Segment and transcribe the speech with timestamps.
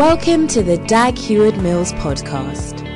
[0.00, 2.86] Welcome to the Dag Heward Mills podcast.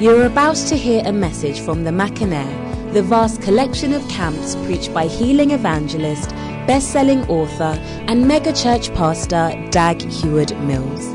[0.00, 4.94] You're about to hear a message from the Mackinac, the vast collection of camps preached
[4.94, 6.30] by healing evangelist,
[6.66, 11.14] best-selling author, and megachurch pastor Dag Heward Mills.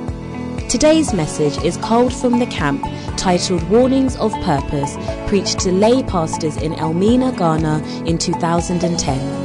[0.71, 2.85] Today's message is culled from the camp
[3.17, 4.97] titled Warnings of Purpose,
[5.27, 9.38] preached to lay pastors in Elmina, Ghana in 2010.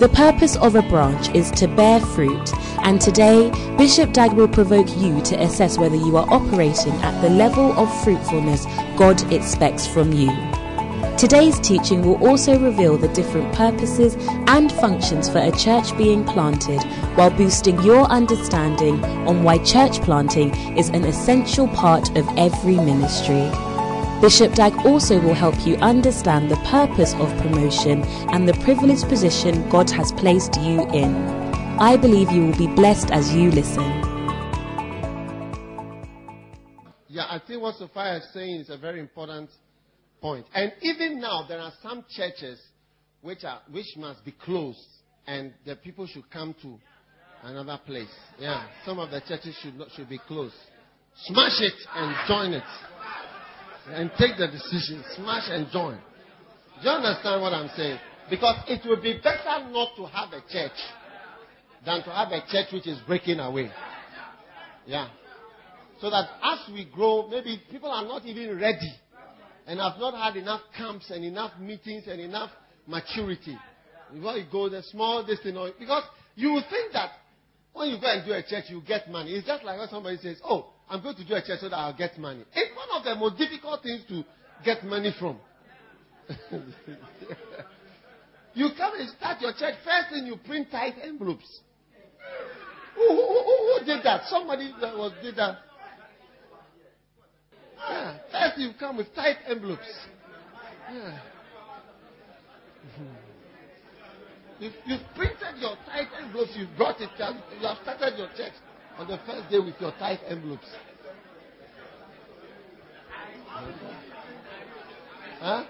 [0.00, 2.52] The purpose of a branch is to bear fruit,
[2.82, 7.30] and today Bishop Dag will provoke you to assess whether you are operating at the
[7.30, 10.32] level of fruitfulness God expects from you.
[11.16, 14.16] Today's teaching will also reveal the different purposes
[14.48, 16.82] and functions for a church being planted
[17.14, 23.48] while boosting your understanding on why church planting is an essential part of every ministry.
[24.24, 28.02] Bishop Dag also will help you understand the purpose of promotion
[28.32, 31.14] and the privileged position God has placed you in.
[31.78, 33.84] I believe you will be blessed as you listen.
[37.06, 39.50] Yeah, I think what Sophia is saying is a very important
[40.22, 40.46] point.
[40.54, 42.58] And even now, there are some churches
[43.20, 44.88] which are which must be closed,
[45.26, 46.78] and the people should come to
[47.42, 48.08] another place.
[48.38, 50.54] Yeah, some of the churches should not, should be closed.
[51.26, 52.64] Smash it and join it
[53.88, 55.02] and take the decision.
[55.16, 55.98] Smash and join.
[56.82, 57.98] Do you understand what I'm saying?
[58.30, 60.78] Because it will be better not to have a church
[61.84, 63.70] than to have a church which is breaking away.
[64.86, 65.08] Yeah.
[66.00, 68.92] So that as we grow, maybe people are not even ready
[69.66, 72.50] and have not had enough camps and enough meetings and enough
[72.86, 73.56] maturity.
[74.12, 77.10] Before you go, the small thing, because you think that
[77.72, 79.32] when you go and do a church, you get money.
[79.32, 81.76] It's just like when somebody says, "Oh, I'm going to do a church so that
[81.76, 82.44] I'll get money.
[82.52, 84.24] It's one of the most difficult things to
[84.64, 85.38] get money from.
[88.54, 89.74] you come and start your church.
[89.84, 91.60] First thing you print tight envelopes.
[92.94, 94.22] Who, who, who, who did that?
[94.28, 95.58] Somebody that was did that.
[97.78, 98.18] Yeah.
[98.30, 99.82] First you come with tight envelopes.
[100.92, 101.18] Yeah.
[104.60, 108.52] You've, you've printed your tithe envelopes, you've brought it, you have started your church
[108.98, 110.68] on the first day with your tithe envelopes.
[115.40, 115.64] Huh?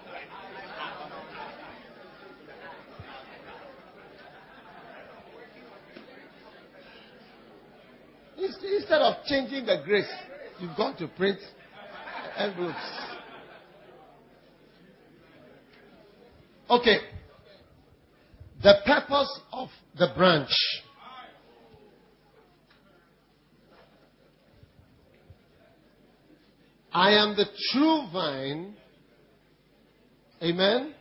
[8.36, 10.04] Instead of changing the grace,
[10.60, 11.38] you've gone to print
[12.36, 12.76] envelopes.
[16.70, 16.98] Okay.
[18.62, 19.68] The purpose of
[19.98, 20.50] the branch.
[26.94, 28.76] I am the true vine.
[30.40, 30.94] Amen.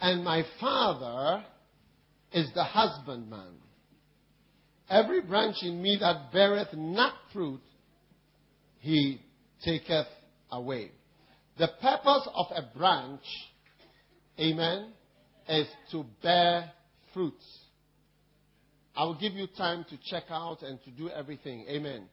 [0.00, 1.44] And my Father
[2.32, 3.52] is the husbandman.
[4.88, 7.60] Every branch in me that beareth not fruit,
[8.80, 9.20] he
[9.62, 10.06] taketh
[10.50, 10.90] away.
[11.58, 13.20] The purpose of a branch,
[14.40, 14.92] amen,
[15.48, 16.72] is to bear
[17.12, 17.44] fruits.
[18.96, 21.66] I will give you time to check out and to do everything.
[21.68, 22.08] Amen.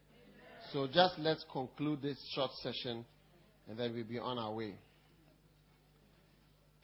[0.72, 3.04] So just let's conclude this short session
[3.68, 4.76] and then we'll be on our way.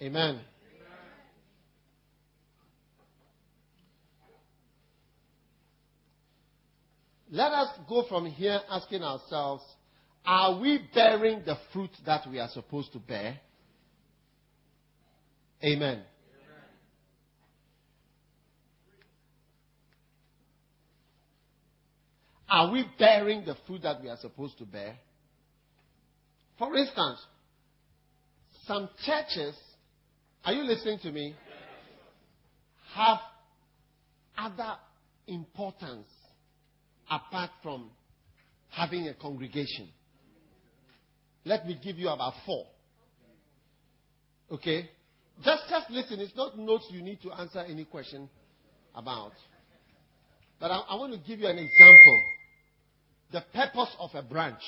[0.01, 0.39] Amen.
[7.29, 9.63] Let us go from here asking ourselves
[10.25, 13.39] are we bearing the fruit that we are supposed to bear?
[15.63, 16.01] Amen.
[22.49, 24.95] Are we bearing the fruit that we are supposed to bear?
[26.59, 27.19] For instance,
[28.65, 29.55] some churches,
[30.43, 31.35] are you listening to me?
[32.93, 33.19] Have
[34.37, 34.75] other
[35.27, 36.07] importance
[37.09, 37.89] apart from
[38.69, 39.89] having a congregation.
[41.45, 42.65] Let me give you about four.
[44.51, 44.89] Okay?
[45.43, 46.19] Just, just listen.
[46.19, 48.29] It's not notes you need to answer any question
[48.95, 49.33] about.
[50.59, 52.21] But I, I want to give you an example
[53.35, 54.61] the purpose of a branch.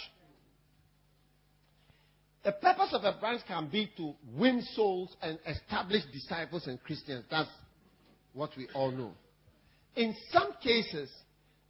[2.43, 7.23] The purpose of a branch can be to win souls and establish disciples and Christians.
[7.31, 7.47] That's
[8.33, 9.13] what we all know.
[9.95, 11.09] In some cases,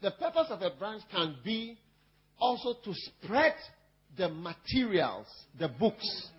[0.01, 1.77] the purpose of a branch can be
[2.39, 3.53] also to spread
[4.17, 5.27] the materials,
[5.59, 6.29] the books.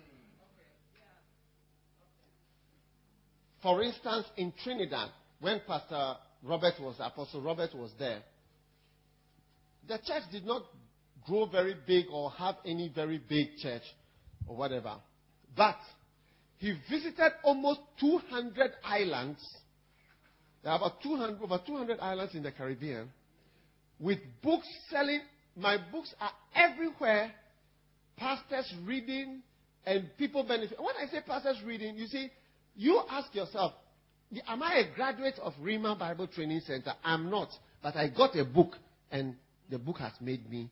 [3.63, 5.09] For instance, in Trinidad,
[5.39, 8.23] when Pastor Robert was, Apostle Robert was there,
[9.89, 10.63] the church did not
[11.25, 13.81] grow very big or have any very big church
[14.47, 14.95] or whatever.
[15.57, 15.77] But
[16.57, 19.45] he visited almost 200 islands.
[20.63, 23.09] There are about 200, over 200 islands in the Caribbean
[23.99, 25.21] with books selling.
[25.55, 27.31] My books are everywhere.
[28.15, 29.41] Pastors reading
[29.85, 30.79] and people benefit.
[30.79, 32.29] When I say pastors reading, you see,
[32.75, 33.73] you ask yourself,
[34.47, 36.93] Am I a graduate of Rhema Bible Training Center?
[37.03, 37.49] I'm not.
[37.81, 38.75] But I got a book,
[39.09, 39.35] and
[39.69, 40.69] the book has made me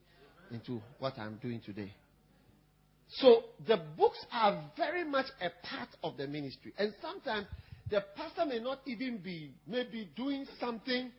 [0.52, 1.94] into what I'm doing today.
[3.10, 6.74] So the books are very much a part of the ministry.
[6.78, 7.48] And sometimes
[7.90, 11.12] the pastor may not even be maybe doing something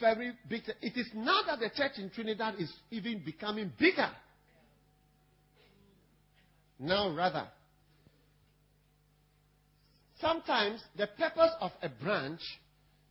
[0.00, 0.62] very big.
[0.80, 4.10] It is now that the church in Trinidad is even becoming bigger.
[6.78, 7.46] Now, rather,
[10.20, 12.40] sometimes the purpose of a branch,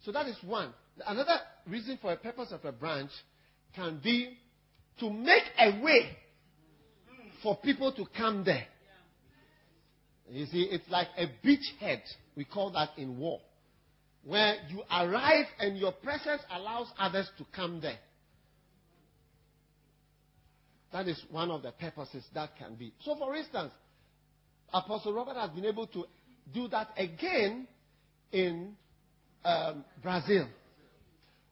[0.04, 0.72] so that is one.
[1.06, 1.38] Another
[1.68, 3.10] reason for a purpose of a branch
[3.75, 4.38] can be
[5.00, 6.10] to make a way
[7.44, 8.66] for people to come there.
[10.30, 12.01] You see, it's like a beachhead.
[12.36, 13.39] We call that in war.
[14.24, 18.00] Where you arrive and your presence allows others to come there.
[20.92, 22.94] That is one of the purposes that can be.
[23.01, 23.72] So, for instance,
[24.74, 26.06] Apostle Robert has been able to
[26.54, 27.68] do that again
[28.31, 28.75] in
[29.44, 30.48] um, Brazil,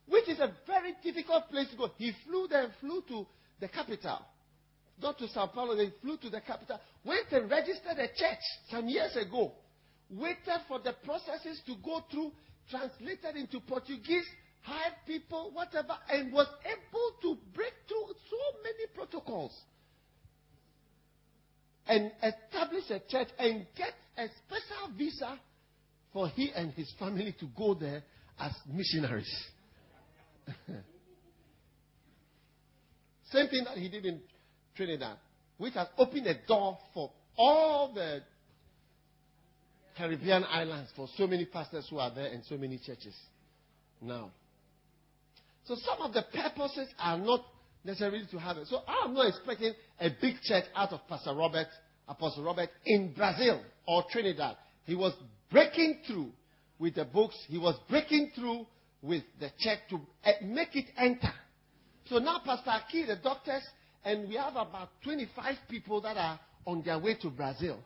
[0.08, 1.90] which is a very difficult place to go.
[1.98, 3.26] He flew there, flew to
[3.60, 4.20] the capital,
[5.02, 8.88] not to Sao Paulo, they flew to the capital, went and registered a church some
[8.88, 9.54] years ago,
[10.10, 12.32] waited for the processes to go through,
[12.70, 14.26] translated into Portuguese,
[14.62, 19.54] hired people, whatever, and was able to break through so many protocols
[21.88, 25.38] and establish a church and get a special visa
[26.14, 28.04] for he and his family to go there
[28.40, 29.32] as missionaries.
[33.32, 34.22] Same thing that he did in
[34.76, 35.18] Trinidad,
[35.58, 38.22] which has opened a door for all the
[39.98, 43.16] Caribbean islands for so many pastors who are there and so many churches
[44.02, 44.32] now.
[45.66, 47.42] So some of the purposes are not
[47.84, 48.68] necessarily to have it.
[48.68, 51.68] So I'm not expecting a big church out of Pastor Robert,
[52.08, 54.58] Apostle Robert, in Brazil or Trinidad.
[54.86, 55.14] He was
[55.52, 56.32] breaking through
[56.80, 57.36] with the books.
[57.48, 58.66] He was breaking through
[59.04, 61.34] with the church to eh, make it enter.
[62.06, 63.64] So now Pastor Aki, the doctors,
[64.04, 67.78] and we have about 25 people that are on their way to Brazil.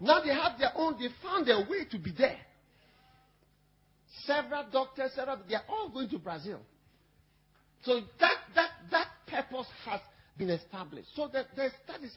[0.00, 2.38] Now they have their own, they found their way to be there.
[4.24, 6.60] Several doctors, several, they are all going to Brazil.
[7.82, 10.00] So that, that, that purpose has
[10.36, 11.08] been established.
[11.14, 12.16] So that, that is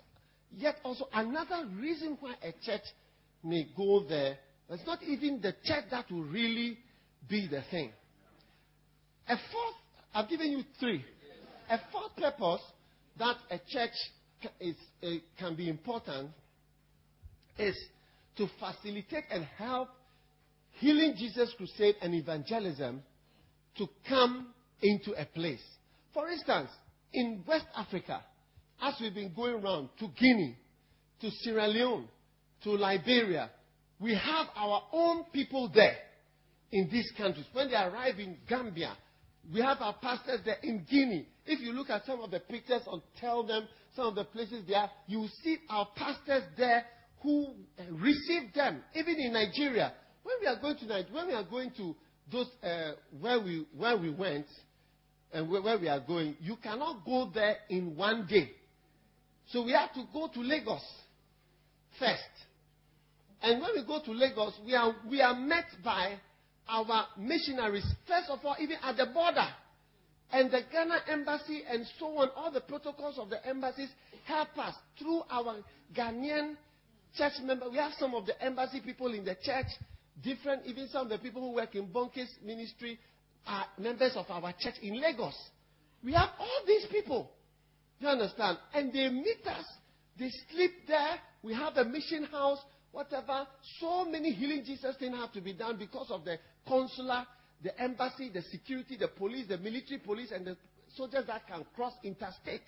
[0.56, 2.83] yet also another reason why a church
[3.44, 4.38] may go there.
[4.69, 6.77] It's not even the church that will really
[7.27, 7.92] be the thing.
[9.28, 9.76] A fourth,
[10.14, 11.06] I've given you three.
[11.70, 12.62] A fourth purpose
[13.18, 13.92] that a church
[14.60, 15.08] is, uh,
[15.40, 16.32] can be important
[17.58, 17.76] is
[18.38, 19.90] to facilitate and help
[20.80, 23.04] healing Jesus crusade and evangelism
[23.78, 24.48] to come
[24.82, 25.62] into a place.
[26.14, 26.70] For instance,
[27.14, 28.22] in West Africa,
[28.82, 30.58] as we've been going around to Guinea,
[31.22, 32.08] to Sierra Leone,
[32.64, 33.50] to Liberia,
[34.00, 35.98] we have our own people there
[36.72, 37.46] in these countries.
[37.54, 38.94] When they arrive in Gambia,
[39.54, 41.28] we have our pastors there in Guinea.
[41.46, 44.64] If you look at some of the pictures and tell them some of the places
[44.68, 46.86] they are, you see our pastors there
[47.22, 47.48] who
[47.92, 48.82] receive them.
[48.96, 49.94] Even in Nigeria,
[50.24, 51.96] when we are going to when we are going to
[52.32, 54.46] those uh, where we where we went
[55.34, 58.51] and where we are going, you cannot go there in one day.
[59.48, 60.82] So we have to go to Lagos
[62.00, 62.22] first.
[63.42, 66.13] And when we go to Lagos, we are, we are met by
[66.68, 69.48] our missionaries, first of all, even at the border.
[70.32, 73.89] And the Ghana embassy and so on, all the protocols of the embassies
[74.25, 75.58] help us through our
[75.94, 76.56] Ghanaian
[77.18, 77.70] church members.
[77.72, 79.68] We have some of the embassy people in the church,
[80.24, 82.98] different, even some of the people who work in Bonnke's ministry
[83.46, 85.36] are members of our church in Lagos.
[86.03, 87.30] We have all these people.
[88.00, 88.58] You understand?
[88.74, 89.65] And they meet us.
[90.18, 91.15] They sleep there.
[91.44, 92.60] We have a mission house,
[92.91, 93.48] whatever.
[93.80, 96.38] So many healing Jesus things have to be done because of the
[96.68, 97.25] consular,
[97.63, 100.58] the embassy, the security, the police, the military police, and the
[100.96, 102.62] soldiers that can cross interstate.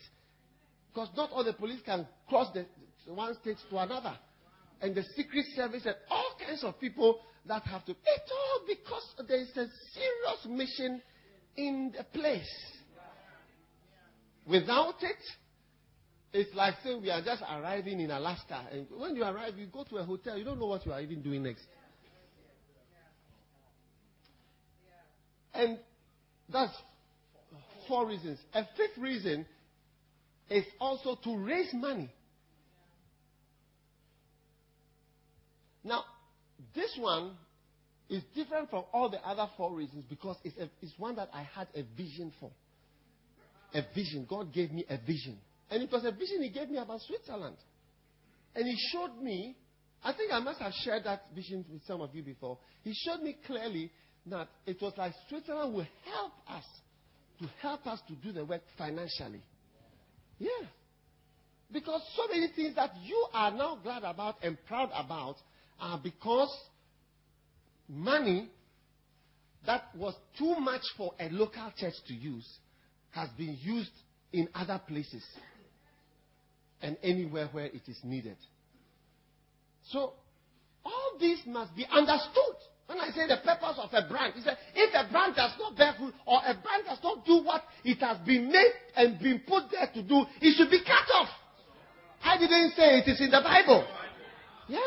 [0.92, 2.66] Because not all the police can cross the
[3.12, 4.16] one state to another.
[4.82, 7.92] And the secret service and all kinds of people that have to.
[7.92, 11.02] It's all because there is a serious mission
[11.56, 12.50] in the place.
[14.46, 15.18] Without it,
[16.34, 18.68] it's like saying we are just arriving in Alaska.
[18.72, 21.00] And when you arrive, you go to a hotel, you don't know what you are
[21.00, 21.64] even doing next.
[25.54, 25.78] And
[26.52, 26.74] that's
[27.88, 28.40] four reasons.
[28.54, 29.46] A fifth reason
[30.50, 32.10] is also to raise money.
[35.84, 36.04] Now,
[36.74, 37.32] this one
[38.10, 41.44] is different from all the other four reasons because it's, a, it's one that I
[41.44, 42.52] had a vision for.
[43.74, 44.26] a vision.
[44.30, 45.38] God gave me a vision.
[45.70, 47.58] And it was a vision He gave me about Switzerland.
[48.56, 49.56] And He showed me,
[50.04, 52.58] I think I must have shared that vision with some of you before.
[52.84, 53.92] He showed me clearly
[54.28, 56.64] that it was like Switzerland will help us
[57.40, 59.42] to help us to do the work financially.
[60.40, 60.68] Yeah.
[61.72, 65.36] Because so many things that you are now glad about and proud about
[65.80, 66.56] are because
[67.90, 68.50] money
[69.66, 72.48] that was too much for a local church to use
[73.12, 73.92] has been used
[74.32, 75.24] in other places
[76.82, 78.38] and anywhere where it is needed.
[79.90, 80.14] So,
[80.84, 82.56] all this must be understood.
[82.88, 85.78] When I say the purpose of a branch, he said, if a branch does not
[85.78, 89.42] bear fruit or a branch does not do what it has been made and been
[89.48, 91.30] put there to do, it should be cut off.
[92.24, 93.86] I didn't say it is in the Bible.
[94.68, 94.80] Yeah.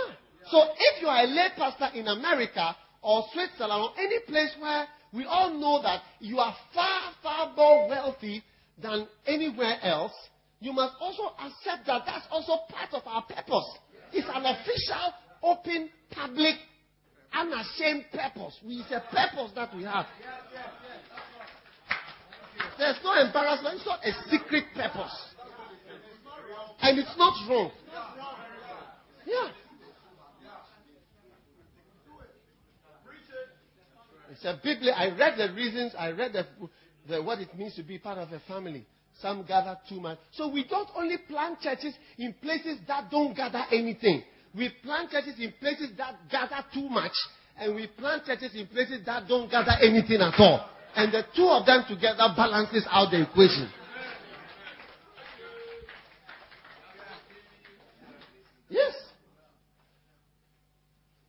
[0.51, 4.87] So if you are a lay pastor in America or Switzerland or any place where
[5.13, 8.43] we all know that you are far, far more wealthy
[8.81, 10.13] than anywhere else,
[10.61, 13.79] you must also accept that that's also part of our purpose.
[14.13, 15.13] It's an official,
[15.43, 16.57] open, public,
[17.33, 18.59] unashamed purpose.
[18.65, 20.07] It's a purpose that we have.
[22.79, 23.77] There's no embarrassment.
[23.77, 25.27] It's not a secret purpose.
[26.81, 27.71] And it's not wrong.
[29.27, 29.49] Yeah.
[34.31, 34.93] It's a Bible.
[34.95, 35.95] I read the reasons.
[35.99, 36.47] I read the,
[37.09, 38.87] the, what it means to be part of a family.
[39.23, 40.19] Some gather too much.
[40.33, 44.23] So we don't only plant churches in places that don't gather anything.
[44.57, 47.13] We plant churches in places that gather too much,
[47.59, 50.71] and we plant churches in places that don't gather anything at all.
[50.95, 53.71] And the two of them together balances out the equation.
[58.71, 58.95] Yes.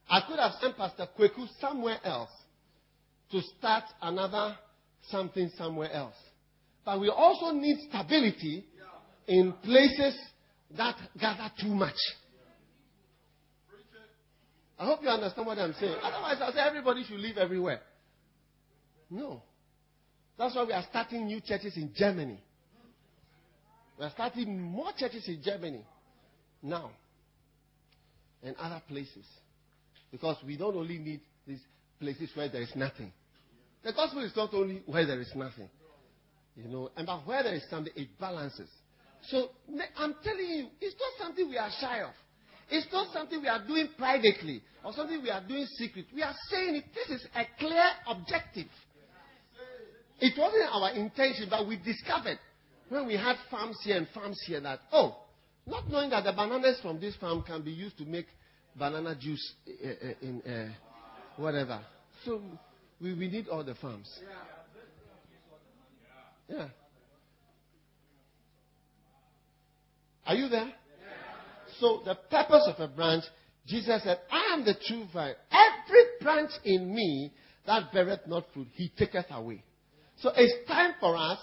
[0.10, 2.29] I could have sent Pastor Kweku somewhere else
[3.31, 4.57] to start another
[5.10, 6.15] something somewhere else.
[6.86, 8.63] But we also need stability
[9.27, 10.17] in places
[10.77, 11.98] that gather too much.
[14.79, 15.96] I hope you understand what I'm saying.
[16.03, 17.81] Otherwise, I'll say everybody should live everywhere.
[19.10, 19.41] No.
[20.38, 22.39] That's why we are starting new churches in Germany.
[23.98, 25.84] We are starting more churches in Germany
[26.62, 26.91] now
[28.43, 29.25] and other places.
[30.12, 31.62] Because we don't only need these
[32.00, 33.12] places where there is nothing.
[33.84, 35.69] The gospel is not only where there is nothing.
[36.55, 38.69] You know, and but where there is something, it balances.
[39.29, 39.50] So
[39.98, 42.13] I'm telling you, it's not something we are shy of.
[42.69, 46.05] It's not something we are doing privately or something we are doing secret.
[46.13, 46.86] We are saying it.
[46.93, 48.67] This is a clear objective.
[50.19, 52.39] It wasn't our intention, but we discovered
[52.89, 55.17] when we had farms here and farms here that, oh,
[55.65, 58.25] not knowing that the bananas from this farm can be used to make
[58.75, 59.89] banana juice uh,
[60.21, 60.74] in uh,
[61.41, 61.81] whatever.
[62.25, 62.41] So
[63.01, 64.09] we, we need all the farms.
[66.50, 66.67] Yeah.
[70.25, 70.71] Are you there?
[71.79, 73.24] So the purpose of a branch,
[73.65, 75.36] Jesus said, I am the true vine.
[75.51, 77.31] Every branch in me
[77.65, 79.63] that beareth not fruit, he taketh away.
[80.19, 81.39] So it's time for us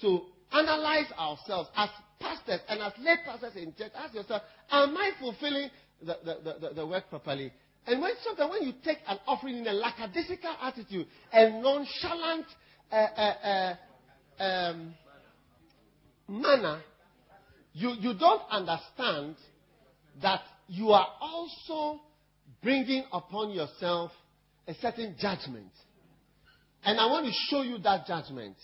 [0.00, 0.20] to
[0.52, 3.92] analyze ourselves as pastors and as lay pastors in church.
[3.96, 5.70] Ask yourself, am I fulfilling
[6.00, 7.52] the, the, the, the work properly?
[7.86, 12.46] And when sometimes when you take an offering in a lackadaisical attitude, a nonchalant
[12.90, 13.76] uh, uh,
[14.38, 14.94] uh, um,
[16.28, 16.82] manner,
[17.72, 19.36] you, you don't understand
[20.22, 22.00] that you are also
[22.62, 24.10] bringing upon yourself
[24.66, 25.70] a certain judgment.
[26.84, 28.56] And I want to show you that judgment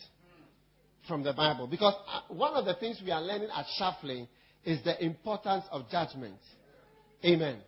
[1.06, 1.66] from the Bible.
[1.66, 4.28] Because uh, one of the things we are learning at Shuffling
[4.64, 6.38] is the importance of judgment.
[7.24, 7.58] Amen.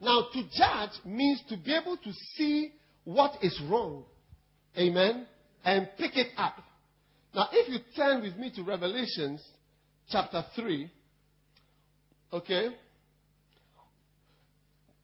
[0.00, 2.72] Now, to judge means to be able to see
[3.04, 4.04] what is wrong.
[4.78, 5.26] Amen.
[5.64, 6.56] And pick it up.
[7.34, 9.42] Now, if you turn with me to Revelations
[10.10, 10.90] chapter 3,
[12.32, 12.68] okay,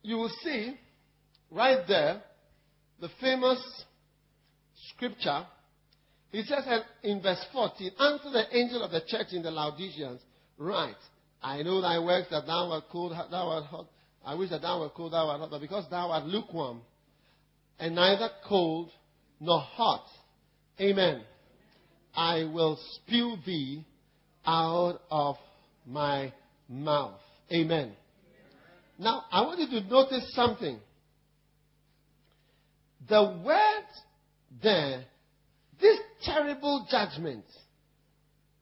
[0.03, 0.75] you will see
[1.51, 2.23] right there
[3.01, 3.85] the famous
[4.91, 5.47] scripture.
[6.33, 6.65] It says
[7.03, 10.21] in verse 14, Answer the angel of the church in the Laodiceans,
[10.59, 10.97] Right.
[11.43, 13.87] I know thy works that thou art cold, thou art hot.
[14.25, 16.81] I wish that thou wert cold, thou art hot, but because thou art lukewarm,
[17.79, 18.91] and neither cold
[19.39, 20.07] nor hot,
[20.81, 21.23] amen,
[22.17, 23.85] I will spew thee
[24.45, 25.37] out of
[25.87, 26.33] my
[26.69, 27.21] mouth.
[27.53, 27.93] Amen.
[28.99, 30.79] Now, I want you to notice something.
[33.09, 33.85] The word
[34.63, 35.05] there,
[35.81, 37.45] this terrible judgment,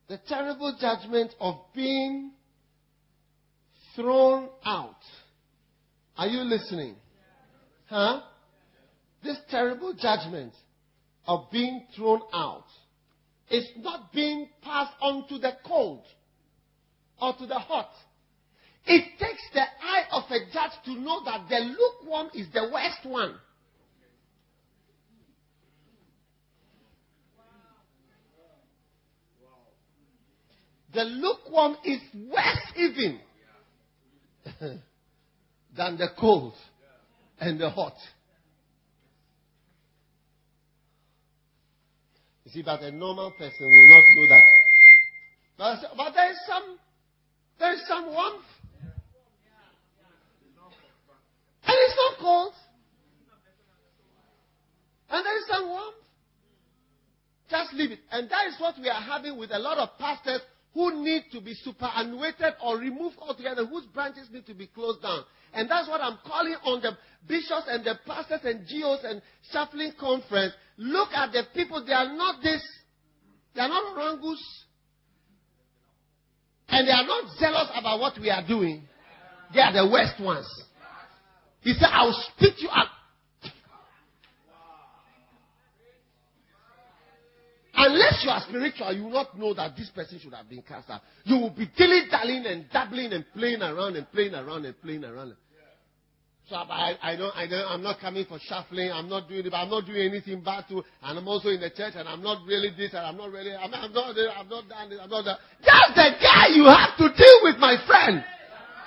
[0.08, 2.32] the terrible judgment of being
[3.94, 4.96] thrown out.
[6.16, 6.96] Are you listening?
[7.86, 8.20] Huh?
[9.22, 10.52] This terrible judgment
[11.26, 12.66] of being thrown out
[13.50, 16.04] is not being passed on to the cold
[17.24, 17.90] or to the hot.
[18.86, 23.04] It takes the eye of a judge to know that the lukewarm is the worst
[23.04, 23.34] one.
[30.92, 33.18] The lukewarm is worse even
[35.76, 36.52] than the cold
[37.40, 37.96] and the hot.
[42.44, 44.42] You see, but a normal person will not know that.
[45.56, 46.78] But, but there is some,
[47.64, 48.44] there is some warmth.
[51.66, 52.52] And it's not cold.
[55.08, 55.96] And there is some warmth.
[57.48, 58.00] Just leave it.
[58.10, 60.42] And that is what we are having with a lot of pastors
[60.74, 65.22] who need to be superannuated or removed altogether, whose branches need to be closed down.
[65.54, 66.92] And that's what I'm calling on the
[67.26, 70.52] bishops and the pastors and geos and shuffling conference.
[70.76, 71.82] Look at the people.
[71.82, 72.62] They are not this.
[73.54, 74.63] They are not orangus.
[76.68, 78.82] And they are not zealous about what we are doing.
[79.54, 80.46] They are the worst ones.
[81.60, 82.88] He said, I'll spit you out.
[87.76, 90.88] Unless you are spiritual, you will not know that this person should have been cast
[90.90, 91.02] out.
[91.24, 95.04] You will be dilly dallying and dabbling and playing around and playing around and playing
[95.04, 95.34] around.
[96.50, 98.92] So I, I don't, I don't, I'm not coming for shuffling.
[98.92, 99.54] I'm not doing it.
[99.54, 100.84] I'm not doing anything bad to.
[101.02, 103.52] And I'm also in the church, and I'm not really this, and I'm not really.
[103.54, 104.12] I'm, I'm not.
[104.12, 104.98] I'm not done this.
[105.02, 105.38] I'm not that.
[105.64, 108.22] That's the guy you have to deal with, my friend.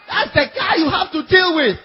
[0.07, 1.77] That's the guy you have to deal with.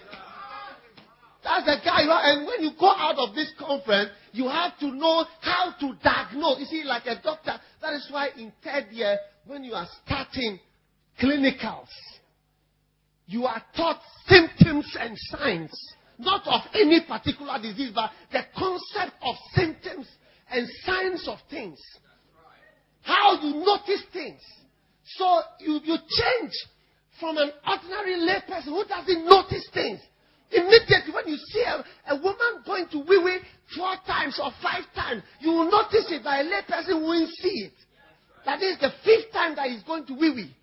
[1.43, 2.05] That's the guy.
[2.05, 6.61] And when you go out of this conference, you have to know how to diagnose.
[6.61, 7.57] You see, like a doctor.
[7.81, 10.61] That is why in third year, when you are starting
[11.21, 11.88] clinicals,
[13.26, 15.71] you are taught symptoms and signs,
[16.19, 20.09] not of any particular disease, but the concept of symptoms
[20.50, 21.79] and signs of things.
[23.02, 24.41] How you notice things.
[25.05, 26.52] So you, you change
[27.19, 30.00] from an ordinary layperson who doesn't notice things
[30.52, 33.39] Immediately when you see a, a woman going to wee wee
[33.75, 37.73] four times or five times, you will notice it, but a layperson won't see it.
[38.45, 40.54] That is the fifth time that he's going to wee wee.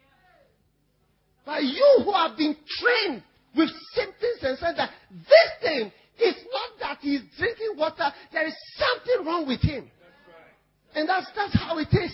[1.50, 3.24] But you who have been trained
[3.58, 8.54] with symptoms and said that this thing is not that he's drinking water, there is
[8.78, 9.90] something wrong with him.
[10.94, 12.14] And that's, that's how it is.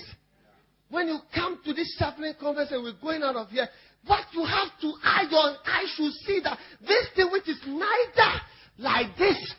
[0.87, 3.67] When you come to this chaplain conference and we're going out of here,
[4.07, 8.39] what you have to eye on, I should see that this thing which is neither
[8.77, 9.53] like this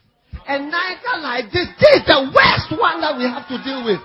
[0.48, 4.00] and neither like this, this is the worst one that we have to deal with.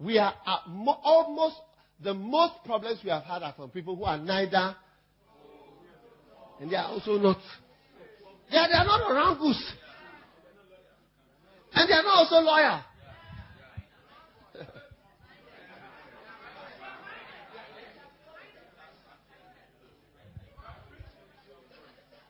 [0.00, 0.34] We are
[0.68, 1.56] mo- almost
[2.02, 4.76] the most problems we have had are from people who are neither
[6.60, 7.38] and they are also not.
[8.50, 9.72] Yeah, they are not around goose.
[11.72, 12.80] And they are not also loyal.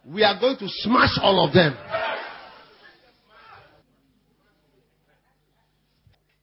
[0.12, 1.74] we are going to smash all of them.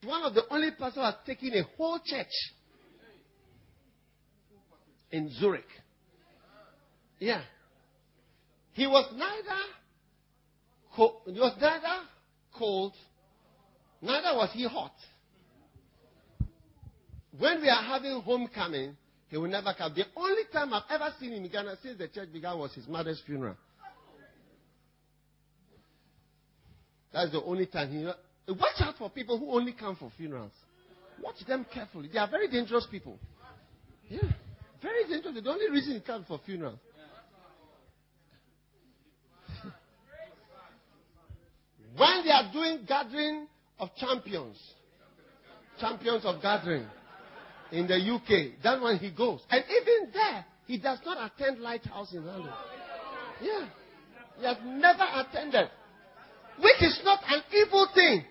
[0.06, 2.28] One of the only pastors has taken a whole church
[5.12, 5.65] in Zurich.
[7.20, 7.41] Yeah.
[8.74, 9.62] He was neither
[10.96, 12.08] he was neither
[12.58, 12.94] cold,
[14.02, 14.94] neither was he hot.
[17.38, 18.96] When we are having homecoming,
[19.28, 19.94] he will never come.
[19.94, 22.88] The only time I've ever seen him in Ghana since the church began was his
[22.88, 23.56] mother's funeral.
[27.12, 28.10] That's the only time he.
[28.48, 30.52] Watch out for people who only come for funerals.
[31.22, 32.10] Watch them carefully.
[32.12, 33.18] They are very dangerous people.
[34.08, 34.20] Yeah,
[34.82, 35.36] very dangerous.
[35.44, 36.78] The only reason he come for funerals.
[41.98, 43.48] When they are doing gathering
[43.80, 44.58] of champions,
[45.80, 46.86] champions of gathering
[47.72, 49.40] in the UK, that's when he goes.
[49.50, 52.52] And even there, he does not attend Lighthouse in London.
[53.42, 53.68] Yeah.
[54.40, 55.70] He has never attended.
[56.60, 58.24] Which is not an evil thing.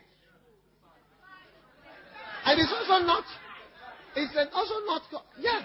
[2.45, 3.25] And it's also not,
[4.17, 5.03] it's also not,
[5.39, 5.63] yeah.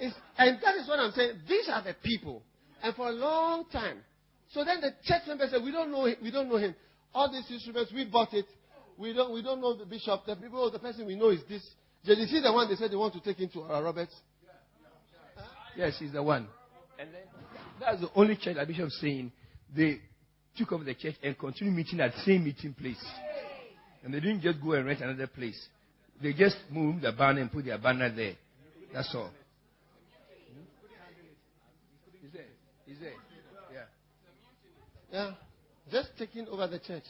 [0.00, 1.40] It's, and that is what I'm saying.
[1.48, 2.42] These are the people.
[2.82, 3.98] And for a long time,
[4.50, 6.16] so then the church members said, we don't know him.
[6.22, 6.74] We don't know him.
[7.12, 8.46] All these instruments, we bought it.
[8.96, 10.26] We don't, we don't know the bishop.
[10.26, 11.66] The people, the person we know is this.
[12.04, 14.14] Did you see the one they said they want to take into uh, Roberts?
[15.76, 16.48] Yes, he's the one.
[16.98, 17.22] And then
[17.80, 19.30] that's the only church that bishop saying
[19.74, 20.00] they
[20.56, 23.04] took over the church and continued meeting at the same meeting place.
[24.08, 25.68] And they didn't just go and rent another place.
[26.22, 28.36] They just moved the banner and put their banner there.
[28.90, 29.30] That's all.
[32.18, 32.46] He's there.
[32.86, 33.12] He's there.
[35.12, 35.32] Yeah.
[35.92, 37.02] Just taking over the church.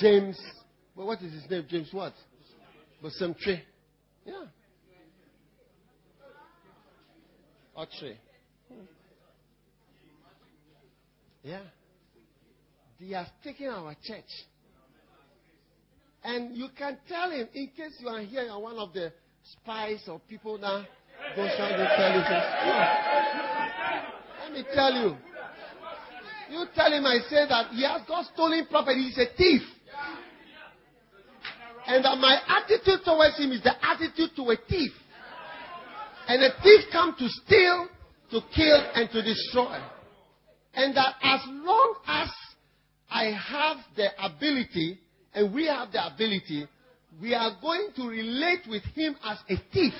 [0.00, 0.40] James,
[0.96, 1.64] well, what is his name?
[1.70, 2.14] James what?
[3.00, 3.62] But some tree.
[4.24, 4.46] Yeah.
[7.76, 8.16] Or tree.
[11.44, 11.62] Yeah.
[12.98, 14.24] They have taken our church.
[16.22, 19.12] And you can tell him, in case you are here, you are one of the
[19.42, 20.86] spies or people that
[21.34, 22.46] goes around intelligence.
[22.66, 24.02] Yeah.
[24.42, 25.16] Let me tell you.
[26.50, 29.04] You tell him I say that he has got stolen property.
[29.04, 29.62] He's a thief.
[31.86, 34.92] And that my attitude towards him is the attitude to a thief.
[36.28, 37.88] And a thief comes to steal,
[38.30, 39.80] to kill, and to destroy.
[40.74, 42.28] And that as long as
[43.08, 45.00] I have the ability,
[45.34, 46.66] and we have the ability,
[47.20, 49.94] we are going to relate with him as a thief.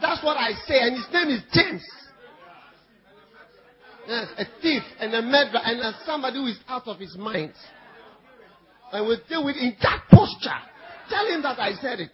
[0.00, 1.84] That's what I say, and his name is James.
[4.06, 7.52] Yes, a thief and a murderer and a somebody who is out of his mind.
[8.92, 10.56] And we deal with in that posture.
[11.10, 12.12] Tell him that I said it.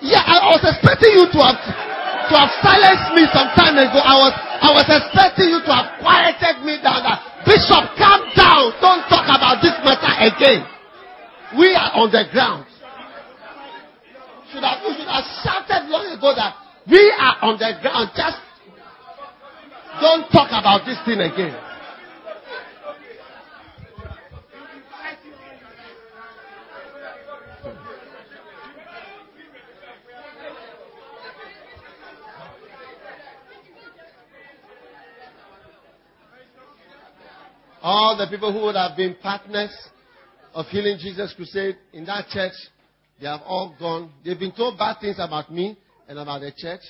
[0.00, 3.98] Yeah, I was expecting you to have to have silenced me some time ago.
[3.98, 7.02] I was I was expecting you to have quieted me down.
[7.02, 8.29] That Bishop, calm
[8.80, 10.66] Don't talk about this matter again.
[11.56, 12.66] We are on the ground.
[14.52, 16.54] Should have, you should have shouted long ago that
[16.90, 18.10] we are on the ground.
[18.14, 18.38] Just
[20.00, 21.69] don't talk about this thing again.
[37.82, 39.74] All the people who would have been partners
[40.52, 42.52] of Healing Jesus Crusade in that church,
[43.20, 44.12] they have all gone.
[44.22, 46.80] They've been told bad things about me and about the church.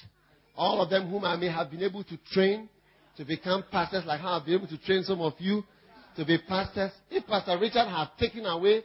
[0.57, 2.69] All of them whom I may have been able to train
[3.17, 5.63] to become pastors, like how I've been able to train some of you
[6.17, 6.91] to be pastors.
[7.09, 8.83] If Pastor Richard had taken away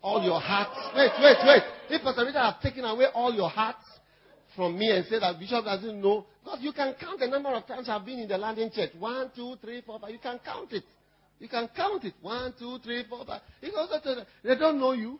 [0.00, 1.62] all your hearts, wait, wait, wait.
[1.90, 3.84] If Pastor Richard had taken away all your hearts
[4.54, 7.66] from me and said that Bishop doesn't know, because you can count the number of
[7.66, 8.90] times I've been in the landing church.
[8.98, 10.10] One, two, three, four, five.
[10.10, 10.84] You can count it.
[11.38, 12.14] You can count it.
[12.20, 13.40] One, two, three, four, five.
[13.62, 15.18] They don't know you.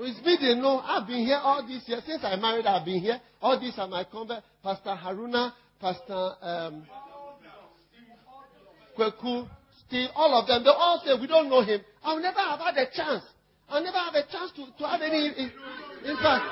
[0.00, 0.78] It's me they know.
[0.78, 2.02] I've been here all these years.
[2.06, 3.20] Since I married, I've been here.
[3.42, 4.44] All these are my convert.
[4.62, 6.86] Pastor Haruna, Pastor um,
[8.96, 9.48] Kweku,
[9.86, 10.62] Steve, all of them.
[10.62, 11.80] They all say, we don't know him.
[12.04, 13.24] I'll never have had a chance.
[13.68, 15.28] I'll never have a chance to, to have any.
[15.28, 16.46] In fact,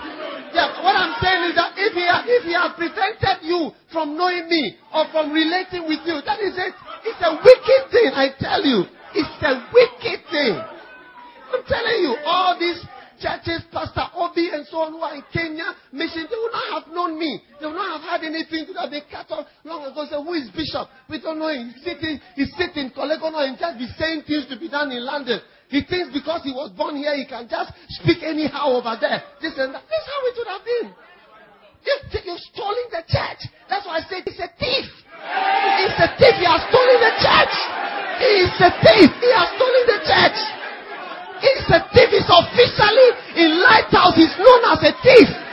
[0.53, 4.49] yeah, what I'm saying is that if he, if he has prevented you from knowing
[4.49, 6.75] me or from relating with you, that is it.
[7.07, 8.83] It's a wicked thing, I tell you.
[9.15, 10.59] It's a wicked thing.
[10.59, 12.83] I'm telling you, all these
[13.23, 16.87] churches, Pastor Obi and so on who are in Kenya, mission, they would not have
[16.93, 17.41] known me.
[17.61, 18.83] They would not have had anything to do.
[18.91, 20.05] They cut off long ago.
[20.11, 20.91] Say, who is Bishop?
[21.09, 21.71] We don't know him.
[21.71, 25.07] He's sitting, he's sitting, Korle Gonno, and just be saying things to be done in
[25.07, 25.41] London.
[25.71, 27.71] He thinks because he was born here, he can just
[28.03, 29.23] speak anyhow over there.
[29.41, 29.83] This and that.
[29.87, 30.89] This is how it would have been.
[31.87, 33.47] You're, you're stealing the church.
[33.71, 34.87] That's why I said he's a thief.
[34.91, 36.35] He's a thief.
[36.35, 37.55] He has stolen the church.
[38.19, 39.11] He is a thief.
[39.23, 40.39] He has stolen the church.
[41.41, 42.09] He's a thief.
[42.11, 44.19] He's officially in Lighthouse.
[44.19, 45.46] He's known as a thief.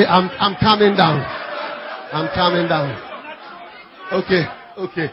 [0.00, 1.20] Okay, I'm, I'm coming down.
[2.10, 2.88] I'm coming down.
[4.10, 4.44] Okay,
[4.78, 5.10] okay,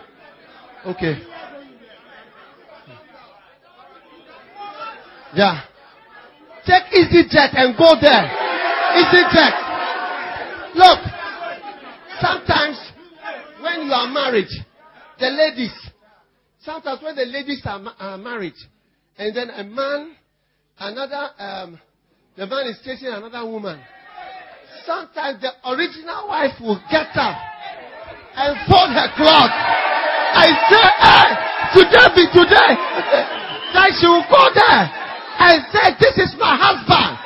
[0.86, 1.22] okay.
[5.34, 5.62] Yeah.
[6.66, 8.32] Take EasyJet and go there.
[8.96, 9.56] EasyJet.
[10.76, 11.00] Look,
[12.22, 12.80] sometimes
[13.60, 14.48] when you are married,
[15.20, 15.74] the ladies,
[16.62, 18.56] sometimes when the ladies are, are married,
[19.18, 20.16] and then a man,
[20.80, 21.78] another, um,
[22.38, 23.82] the man is chasing another woman
[24.88, 27.36] sometimes the original wife will get up
[28.40, 29.52] and fold her cloth.
[29.52, 31.30] I say, hey,
[31.76, 32.72] today be today.
[33.68, 34.84] Then she will go there
[35.44, 37.20] and say, this is my husband.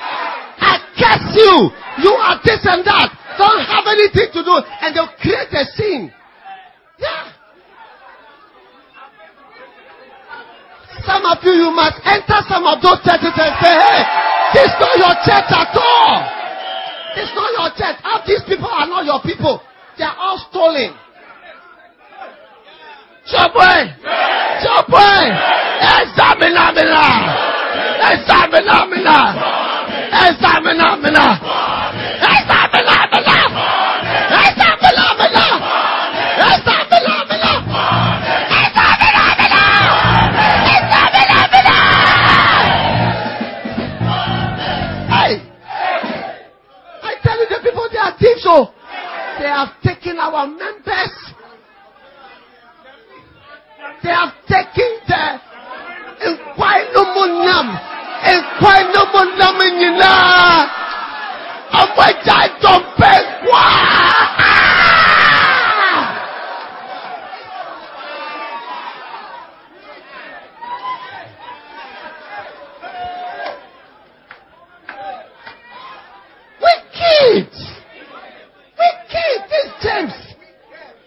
[0.57, 1.69] I curse you.
[2.01, 3.13] You are this and that.
[3.37, 4.55] Don't have anything to do.
[4.81, 6.09] And they'll create a scene.
[6.97, 7.29] Yeah.
[11.05, 14.01] Some of you, you must enter some of those churches and say, hey,
[14.57, 16.40] This is not your church at all.
[17.15, 17.97] It's not your church.
[18.03, 19.61] All these people are not your people.
[19.97, 20.95] They are all stolen.
[23.27, 23.93] Chopin!
[24.63, 25.27] Chopin!
[25.81, 27.07] Examinamina!
[28.01, 29.17] Examinamina!
[30.11, 31.21] Examinamina!
[31.31, 31.60] Examinamina!
[50.01, 51.13] Taken our members.
[54.03, 55.39] They have taken the
[56.31, 57.67] nkwainomunyam
[58.37, 60.67] nkwainomunyam nyinaa
[61.81, 63.63] ọmọ ẹja ìjọba ẹkwa.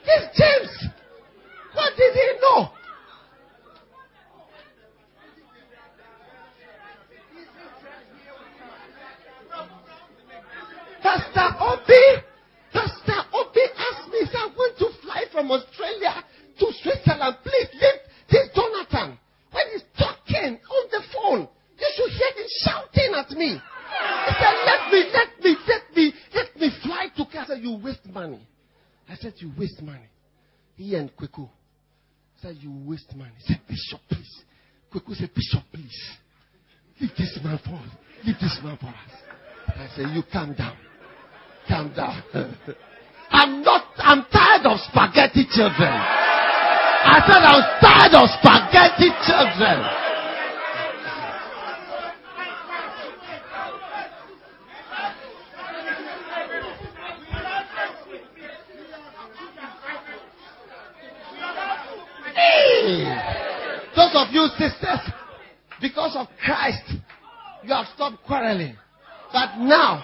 [0.05, 0.93] This James!
[1.73, 2.71] What did he know?
[11.03, 12.23] Pastor Obi,
[12.73, 16.25] Pastor Obi asked me, I want to fly from Australia
[16.59, 17.37] to Switzerland.
[17.43, 19.19] Please leave this Jonathan.
[19.53, 23.61] When he's talking on the phone, you should hear him shouting at me.
[24.27, 27.59] He said, let me, let me, let me, let me fly to Canada.
[27.61, 28.41] You waste money.
[29.25, 30.05] Said, you waste money.
[30.77, 31.49] He and Kweku
[32.43, 33.31] said, you waste money.
[33.39, 34.43] He said, Bishop, please.
[34.93, 36.11] Kweku said, Bishop, please.
[37.01, 37.89] Leave this man for us.
[38.23, 39.13] Leave this man for us.
[39.69, 40.77] I said, you calm down.
[41.67, 42.23] Calm down.
[43.31, 45.89] I'm not, I'm tired of spaghetti children.
[45.89, 50.05] I said, I'm tired of spaghetti children.
[64.57, 65.01] Sisters,
[65.81, 66.85] because of Christ,
[67.63, 68.77] you have stopped quarreling.
[69.33, 70.03] But now,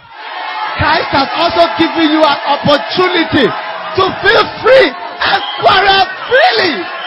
[0.76, 7.00] Christ has also given you an opportunity to feel free and quarrel freely.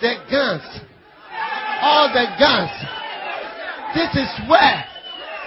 [0.00, 0.62] The guns,
[1.82, 2.70] all the guns.
[3.94, 4.84] This is where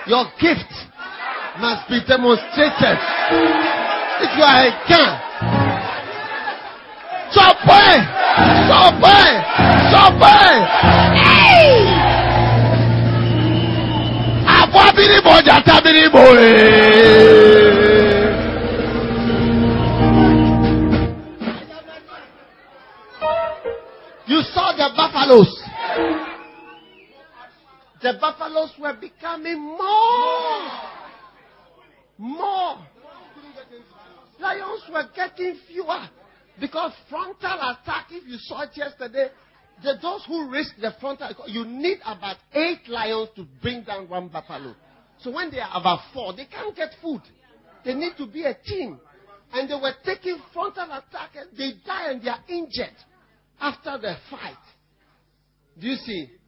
[0.07, 0.71] your gift
[1.60, 2.97] must be demonstrated.
[4.23, 5.12] If you are a gun,
[8.71, 9.27] away,
[9.91, 10.53] chop away.
[11.19, 11.77] Hey!
[14.57, 16.23] Àbọ̀ abiribo jata abiribo.
[24.27, 25.61] You saw the buffaloes.
[28.12, 30.69] The buffaloes were becoming more.
[32.17, 32.86] More.
[34.38, 36.10] Lions were getting fewer.
[36.60, 39.30] Because frontal attack, if you saw it yesterday,
[39.82, 44.28] the, those who risk the frontal, you need about eight lions to bring down one
[44.28, 44.76] buffalo.
[45.21, 47.21] So when they are about four, they can't get food.
[47.86, 49.00] They need to be a team.
[49.54, 52.95] And they were taking frontal attack and they die and they are injured
[53.62, 54.58] after the fight.
[55.80, 56.40] Do you see?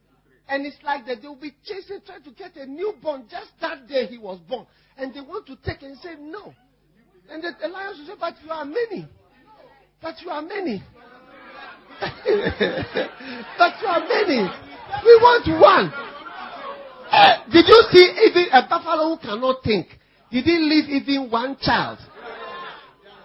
[0.48, 3.88] And it's like that they will be chasing, trying to get a newborn just that
[3.88, 4.66] day he was born.
[4.96, 6.54] And they want to take and say no.
[7.30, 9.08] And the, the lions will say, But you are many.
[10.02, 10.82] But you are many.
[12.00, 12.10] but
[13.80, 14.48] you are many.
[15.04, 15.92] We want one.
[17.10, 19.88] Eh, did you see even a buffalo who cannot think?
[20.30, 21.98] Did he leave even one child?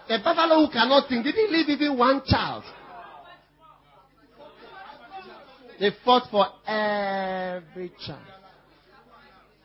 [0.10, 2.63] A buffalo who cannot think, did he leave even one child?
[5.80, 8.20] They fought for every child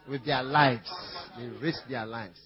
[0.09, 0.91] with their lives.
[1.37, 2.39] They risked their lives.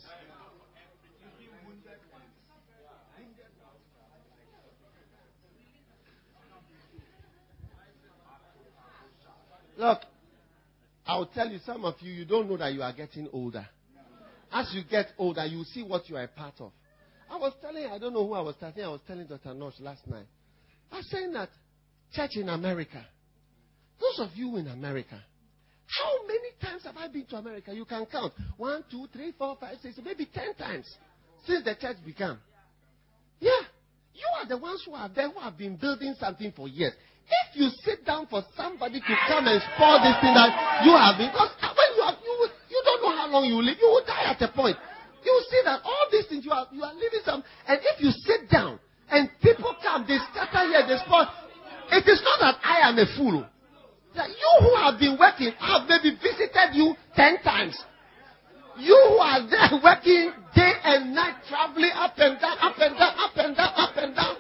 [9.77, 10.01] Look,
[11.07, 13.67] I'll tell you, some of you, you don't know that you are getting older.
[14.51, 16.73] As you get older, you see what you are a part of.
[17.31, 19.51] I was telling, I don't know who I was telling, I was telling Dr.
[19.51, 20.27] Nosh last night.
[20.91, 21.51] I was saying that
[22.13, 23.05] church in America,
[24.01, 25.21] those of you in America,
[25.87, 27.73] how many times have I been to America?
[27.73, 28.33] You can count.
[28.57, 30.87] One, two, three, four, five, six, maybe ten times
[31.47, 32.39] since the church began.
[33.41, 33.63] Yeah.
[34.15, 36.93] You are the ones who are there who have been building something for years.
[37.29, 40.51] if you sit down for somebody to come and spoil this thing that
[40.85, 42.35] you have, been, because when you have, you,
[42.69, 44.77] you don't know how long you will live, you will die at a point.
[45.25, 48.11] You see that all these things you are, you are living some, and if you
[48.11, 48.81] sit down
[49.11, 51.29] and people come, they scatter here, they spoil.
[51.95, 53.47] It is not that I am a fool.
[54.19, 57.79] That you who have been working, have maybe visited you ten times.
[58.77, 63.15] You who are there working day and night, traveling up and down, up and down,
[63.15, 64.37] up and down, up and down.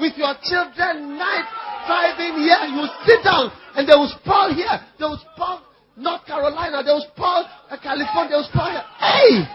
[0.00, 1.46] With your children, night
[1.86, 5.62] driving here, you sit down and they will spoil here, they will spoil
[5.96, 8.82] North Carolina, will spoil uh, California, they will spoil here.
[8.98, 9.46] Hey!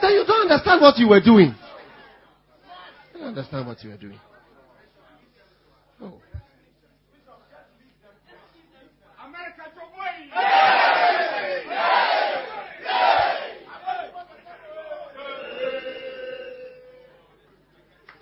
[0.00, 1.54] Then you don't understand what you were doing.
[3.12, 4.18] You don't understand what you were doing.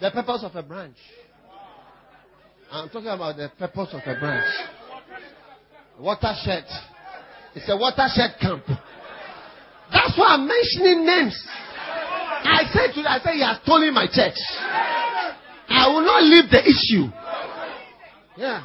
[0.01, 0.97] The purpose of a branch.
[2.71, 4.45] I'm talking about the purpose of a branch.
[5.99, 6.65] Watershed.
[7.55, 8.65] It's a watershed camp.
[9.91, 11.43] That's why I'm mentioning names.
[11.49, 14.37] I said to you, I said he has stolen my church.
[15.69, 17.11] I will not leave the issue.
[18.37, 18.65] Yeah.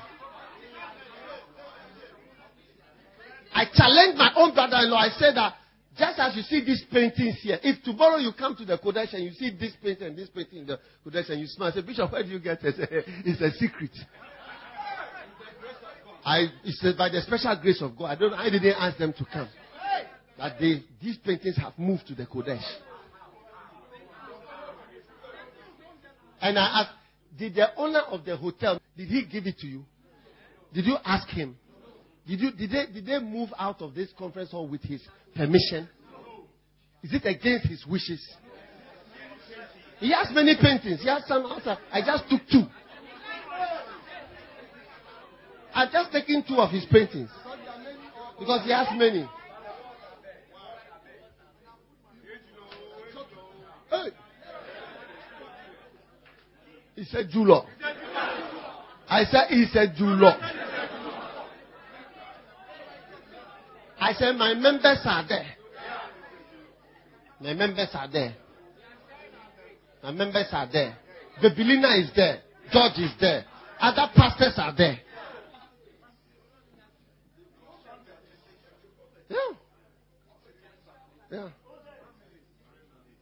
[3.54, 4.98] I challenged my own brother-in-law.
[4.98, 5.56] I said that
[6.02, 9.24] just as you see these paintings here, if tomorrow you come to the Qodesh and
[9.24, 12.12] you see this painting and this painting in the Qodesh and you smile, say, Bishop,
[12.12, 12.76] where do you get it?
[13.24, 13.92] It's a secret.
[16.26, 18.06] I, it's by the special grace of God.
[18.06, 18.34] I don't.
[18.34, 19.48] I didn't ask them to come.
[20.40, 22.66] That they, these paintings have moved to the Qodesh.
[26.42, 26.92] And I asked,
[27.38, 29.86] did the owner of the hotel, did he give it to you?
[30.74, 31.58] Did you ask him?
[32.28, 35.02] Did, you, did, they, did they move out of this conference hall with his
[35.36, 35.90] permission?
[37.04, 38.26] Is it against his wishes?
[40.00, 41.02] He has many paintings.
[41.02, 41.78] He has some outside.
[41.92, 42.64] I just took two.
[45.74, 47.30] I've just taken two of his paintings.
[48.40, 49.28] Because he has many.
[53.90, 54.10] Hey.
[56.96, 57.66] He said Julo.
[59.08, 60.61] I said he said Julo.
[64.12, 65.46] I said my members are there.
[67.40, 68.36] My members are there.
[70.04, 70.98] My members are there.
[71.42, 72.42] The Belina is there.
[72.74, 73.46] George is there.
[73.80, 75.00] Other pastors are there.
[79.30, 79.38] Yeah.
[81.32, 81.50] Yeah.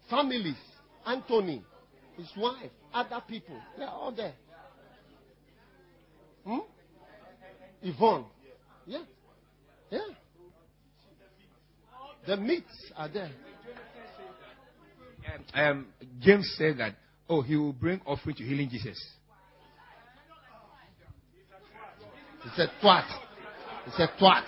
[0.10, 0.56] Families.
[1.06, 1.64] Anthony,
[2.18, 3.62] his wife, other people.
[3.78, 4.34] They are all there.
[6.44, 6.58] Hmm?
[7.84, 8.26] Yvonne.
[8.88, 9.04] Yeah.
[9.92, 10.00] Yeah.
[12.30, 13.32] The meats are there.
[15.56, 15.88] Um, um,
[16.20, 16.94] James said that,
[17.28, 19.04] oh, he will bring offering to healing Jesus.
[22.44, 23.08] He said, twat.
[23.86, 24.44] He said, twat.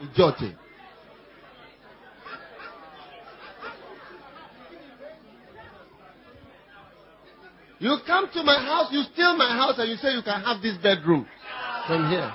[0.00, 0.56] Idiot.
[7.78, 10.62] You come to my house, you steal my house, and you say you can have
[10.62, 11.26] this bedroom
[11.86, 12.32] from here.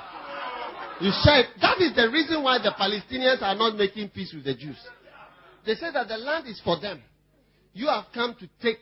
[1.01, 1.45] You share.
[1.59, 4.77] That is the reason why the Palestinians are not making peace with the Jews.
[5.65, 7.01] They say that the land is for them.
[7.73, 8.77] You have come to take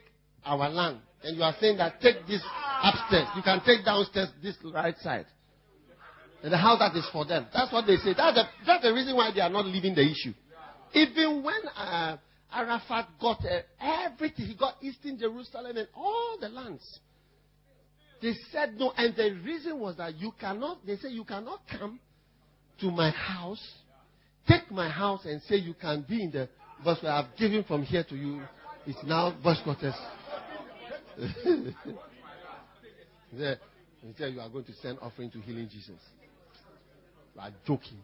[0.46, 2.44] our land, and you are saying that take this
[2.84, 3.28] upstairs.
[3.36, 5.26] You can take downstairs this right side.
[6.44, 7.48] And the house that is for them.
[7.54, 8.14] That's what they say.
[8.16, 10.34] That's the, that's the reason why they are not leaving the issue.
[10.94, 12.18] Even when uh,
[12.52, 17.00] Arafat got uh, everything, he got Eastern Jerusalem and all the lands.
[18.22, 22.00] They said no, and the reason was that you cannot, they say you cannot come
[22.82, 23.66] to my house,
[24.48, 26.50] take my house and say you can be in the
[26.84, 28.42] verse where I've given from here to you.
[28.86, 29.96] It's now verse quarters.
[33.34, 33.56] yeah.
[34.18, 36.00] Said you are going to send offering to healing Jesus.
[37.36, 37.98] You are joking.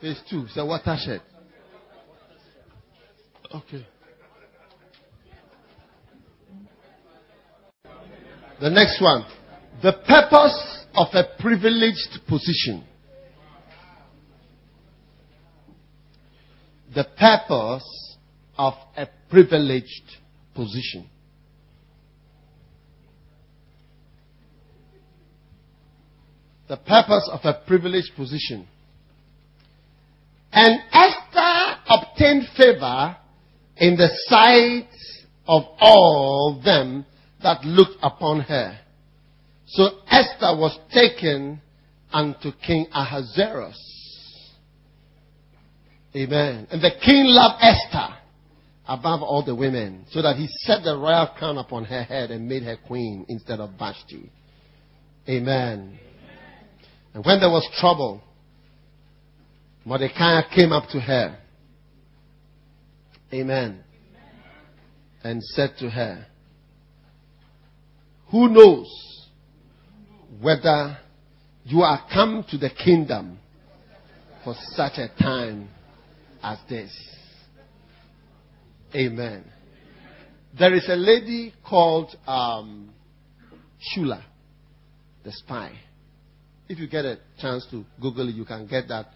[0.00, 1.22] Phase two, it's a watershed.
[3.54, 3.86] Okay.
[8.60, 9.26] The next one.
[9.82, 12.84] The purpose of a privileged position.
[16.94, 18.16] The purpose
[18.56, 20.16] of a privileged
[20.54, 21.08] position.
[26.68, 28.66] The purpose of a privileged position.
[30.52, 33.16] And Esther obtained favor
[33.76, 34.88] in the sight
[35.46, 37.04] of all them
[37.42, 38.78] that looked upon her.
[39.66, 41.60] So Esther was taken
[42.12, 43.78] unto King Ahasuerus.
[46.14, 46.66] Amen.
[46.70, 48.16] And the king loved Esther
[48.86, 52.48] above all the women, so that he set the royal crown upon her head and
[52.48, 54.30] made her queen instead of Vashti.
[55.28, 55.98] Amen.
[57.14, 58.20] And when there was trouble,
[59.84, 61.38] Mordecai came up to her.
[63.32, 63.82] Amen.
[65.24, 66.26] And said to her,
[68.30, 68.88] Who knows
[70.40, 70.98] whether
[71.64, 73.38] you are come to the kingdom
[74.44, 75.68] for such a time
[76.42, 76.92] as this?
[78.94, 79.44] Amen.
[80.58, 82.90] There is a lady called um,
[83.96, 84.22] Shula,
[85.24, 85.72] the spy.
[86.68, 89.06] If you get a chance to Google it, you can get that.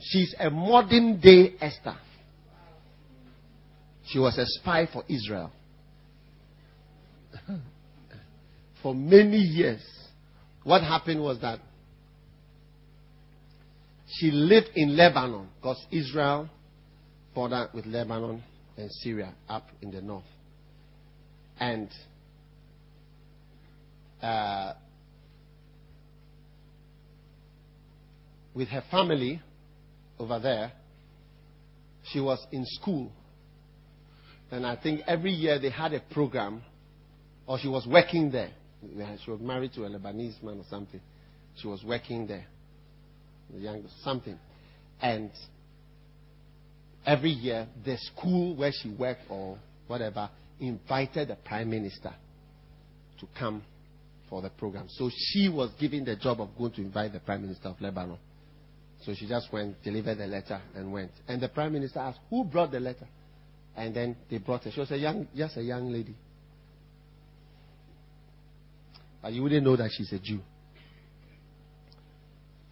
[0.00, 1.96] She's a modern day Esther.
[4.06, 5.52] She was a spy for Israel.
[8.82, 9.82] for many years.
[10.64, 11.58] What happened was that
[14.06, 16.48] she lived in Lebanon because Israel
[17.34, 18.42] bordered with Lebanon
[18.76, 20.24] and Syria up in the north.
[21.58, 21.88] And
[24.20, 24.74] uh,
[28.54, 29.40] with her family
[30.18, 30.72] over there,
[32.12, 33.10] she was in school.
[34.52, 36.62] And I think every year they had a program,
[37.46, 38.50] or she was working there.
[39.24, 41.00] She was married to a Lebanese man or something.
[41.56, 42.44] She was working there,
[43.56, 44.38] young something,
[45.00, 45.30] and
[47.06, 50.28] every year the school where she worked or whatever
[50.60, 52.12] invited the prime minister
[53.20, 53.62] to come
[54.28, 54.86] for the program.
[54.88, 58.18] So she was given the job of going to invite the prime minister of Lebanon.
[59.04, 61.10] So she just went, delivered the letter, and went.
[61.26, 63.08] And the prime minister asked, "Who brought the letter?"
[63.76, 64.70] And then they brought her.
[64.70, 66.14] She was a young, just a young lady.
[69.22, 70.40] But you wouldn't know that she's a Jew.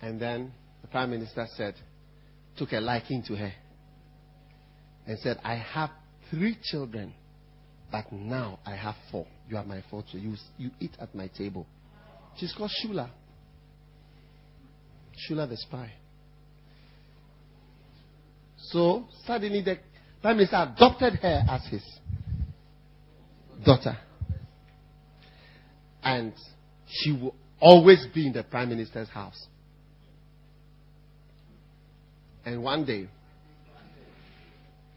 [0.03, 1.74] And then the prime minister said,
[2.57, 3.53] took a liking to her
[5.07, 5.90] and said, I have
[6.30, 7.14] three children,
[7.92, 9.26] but now I have four.
[9.48, 11.66] You are my fourth, you, you eat at my table.
[12.36, 13.11] She's called Shula.
[15.28, 15.92] Shula the spy.
[18.57, 19.78] So suddenly the
[20.22, 21.82] prime minister adopted her as his
[23.64, 23.96] daughter.
[26.02, 26.32] And
[26.86, 29.46] she will always be in the prime minister's house.
[32.44, 33.08] And one day,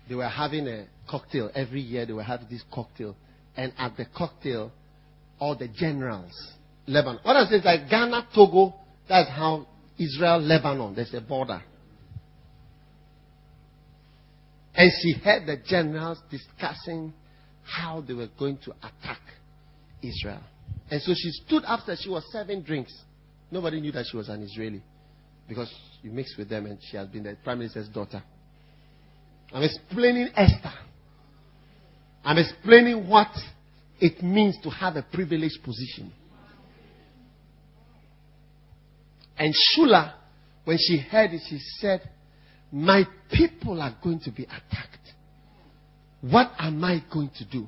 [0.07, 1.49] they were having a cocktail.
[1.53, 3.15] Every year they were having this cocktail.
[3.55, 4.71] And at the cocktail,
[5.39, 6.31] all the generals,
[6.87, 7.19] Lebanon.
[7.23, 8.73] What I say is like Ghana, Togo,
[9.07, 9.67] that's how
[9.97, 11.61] Israel, Lebanon, there's a border.
[14.75, 17.13] And she heard the generals discussing
[17.63, 19.21] how they were going to attack
[20.01, 20.41] Israel.
[20.89, 22.93] And so she stood up, after she was serving drinks.
[23.51, 24.81] Nobody knew that she was an Israeli
[25.47, 25.71] because
[26.01, 28.23] you mixed with them and she has been the prime minister's daughter.
[29.53, 30.73] I'm explaining Esther.
[32.25, 33.29] I'm explaining what
[33.99, 36.11] it means to have a privileged position.
[39.37, 40.13] And Shula,
[40.65, 42.01] when she heard it, she said,
[42.73, 45.13] My people are going to be attacked.
[46.21, 47.67] What am I going to do?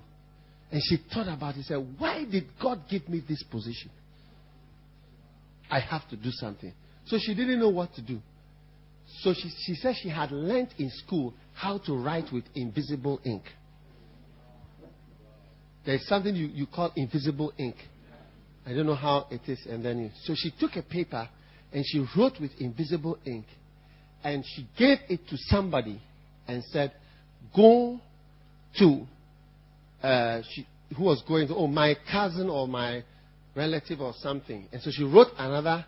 [0.71, 3.91] And she thought about it said, Why did God give me this position?
[5.69, 6.73] I have to do something.
[7.05, 8.19] So she didn't know what to do.
[9.21, 13.43] So she, she said she had learned in school how to write with invisible ink.
[15.85, 17.75] There's something you, you call invisible ink.
[18.65, 19.63] I don't know how it is.
[19.69, 21.29] And then, you, so she took a paper
[21.71, 23.45] and she wrote with invisible ink.
[24.23, 26.01] And she gave it to somebody
[26.47, 26.93] and said,
[27.55, 27.99] Go
[28.79, 29.07] to,
[30.01, 33.03] uh, she, who was going to, oh, my cousin or my
[33.55, 34.67] relative or something.
[34.71, 35.85] And so she wrote another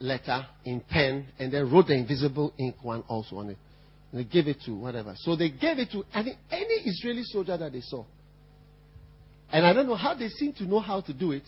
[0.00, 3.58] letter in pen and then wrote the invisible ink one also on it.
[4.12, 5.14] And they gave it to whatever.
[5.18, 8.04] So they gave it to think any Israeli soldier that they saw.
[9.52, 11.44] And I don't know how they seem to know how to do it.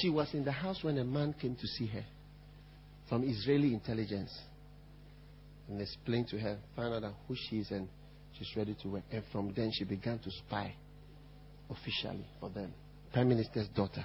[0.00, 2.04] She was in the house when a man came to see her
[3.08, 4.30] from Israeli intelligence.
[5.68, 7.88] And explain to her, find out who she is, and
[8.38, 9.02] she's ready to work.
[9.10, 10.74] And from then she began to spy
[11.70, 12.72] officially for them.
[13.12, 14.04] Prime Minister's daughter.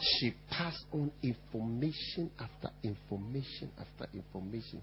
[0.00, 4.82] She passed on information after information after information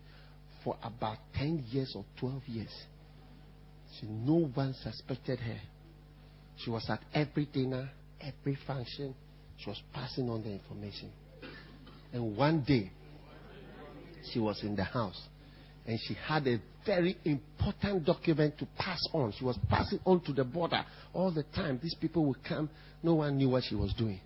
[0.64, 2.74] for about 10 years or 12 years.
[4.00, 5.60] So no one suspected her.
[6.58, 7.90] She was at every dinner,
[8.22, 9.14] every function.
[9.58, 11.12] She was passing on the information.
[12.14, 12.92] And one day,
[14.32, 15.20] she was in the house
[15.86, 19.34] and she had a very important document to pass on.
[19.38, 21.80] She was passing on to the border all the time.
[21.82, 22.70] These people would come.
[23.04, 24.20] No one knew what she was doing.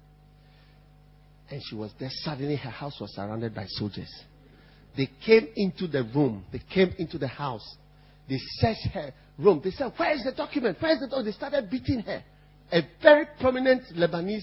[1.49, 2.09] And she was there.
[2.11, 4.11] Suddenly, her house was surrounded by soldiers.
[4.97, 6.43] They came into the room.
[6.51, 7.75] They came into the house.
[8.27, 9.61] They searched her room.
[9.63, 10.77] They said, Where is the document?
[10.81, 11.25] Where is the document?
[11.25, 12.23] They started beating her.
[12.71, 14.41] A very prominent Lebanese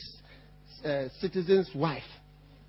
[0.84, 2.02] uh, citizen's wife.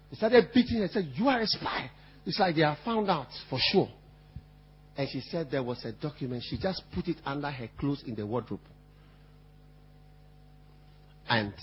[0.10, 0.88] They started beating her.
[0.88, 1.92] They Said, You are a spy.
[2.26, 3.90] It's like they have found out for sure.
[4.96, 6.44] And she said there was a document.
[6.48, 8.60] She just put it under her clothes in the wardrobe.
[11.28, 11.54] And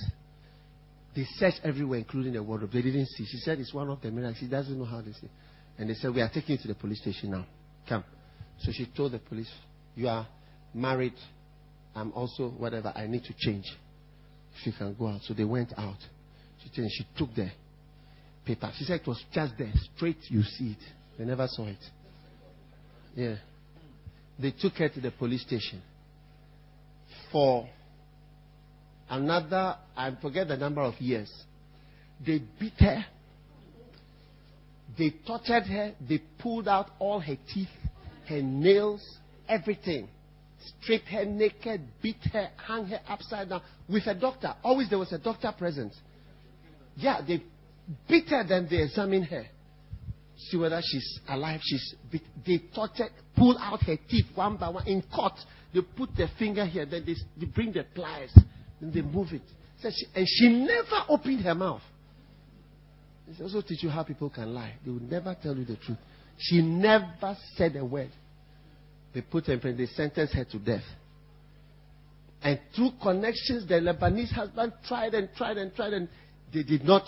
[1.15, 2.73] they searched everywhere, including the wardrobe.
[2.73, 3.25] They didn't see.
[3.27, 4.39] She said it's one of the miracles.
[4.41, 5.29] She doesn't know how they see.
[5.79, 7.47] And they said, We are taking you to the police station now.
[7.89, 8.05] Come.
[8.61, 9.51] So she told the police,
[9.95, 10.27] You are
[10.75, 11.15] married.
[11.95, 12.93] I'm also whatever.
[12.95, 13.65] I need to change.
[14.59, 15.21] If you can go out.
[15.23, 15.99] So they went out.
[16.63, 16.95] She changed.
[16.97, 17.51] She took the
[18.45, 18.73] paper.
[18.77, 19.73] She said it was just there.
[19.97, 20.93] Straight, you see it.
[21.19, 21.79] They never saw it.
[23.15, 23.37] Yeah.
[24.39, 25.83] They took her to the police station
[27.31, 27.69] for
[29.09, 31.31] another, I forget the number of years.
[32.25, 33.05] They beat her.
[34.99, 35.95] They tortured her.
[36.09, 37.69] They pulled out all her teeth,
[38.29, 39.03] her nails,
[39.49, 40.09] everything.
[40.83, 44.55] Stripped her naked, beat her, hung her upside down with a doctor.
[44.63, 45.93] Always there was a doctor present.
[46.97, 47.43] Yeah, they
[48.09, 49.47] beat her, then they examined her.
[50.49, 51.61] See whether she's alive.
[51.63, 51.95] She's.
[52.47, 55.35] They tortured, pulled out her teeth one by one in court.
[55.73, 58.33] They put their finger here, then they, they bring the pliers,
[58.81, 59.43] then they move it.
[59.81, 61.83] So she, and she never opened her mouth.
[63.29, 64.75] It also teach you how people can lie.
[64.85, 65.99] They will never tell you the truth.
[66.39, 68.11] She never said a word.
[69.15, 69.79] They put her in prison.
[69.79, 70.85] They sentenced her to death.
[72.43, 76.09] And through connections, the Lebanese husband tried and tried and tried, and
[76.53, 77.05] they did not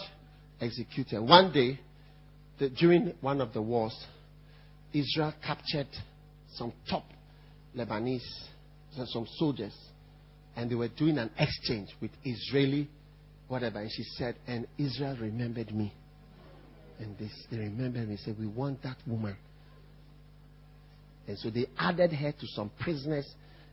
[0.60, 1.22] execute her.
[1.22, 1.80] One day,
[2.78, 3.96] during one of the wars,
[4.92, 5.88] Israel captured
[6.54, 7.04] some top
[7.76, 8.20] Lebanese,
[9.06, 9.74] some soldiers,
[10.56, 12.88] and they were doing an exchange with Israeli,
[13.48, 13.80] whatever.
[13.80, 15.92] And she said, and Israel remembered me.
[16.98, 18.18] And they, they remembered me.
[18.22, 19.36] Said, we want that woman.
[21.26, 23.26] And so they added her to some prisoners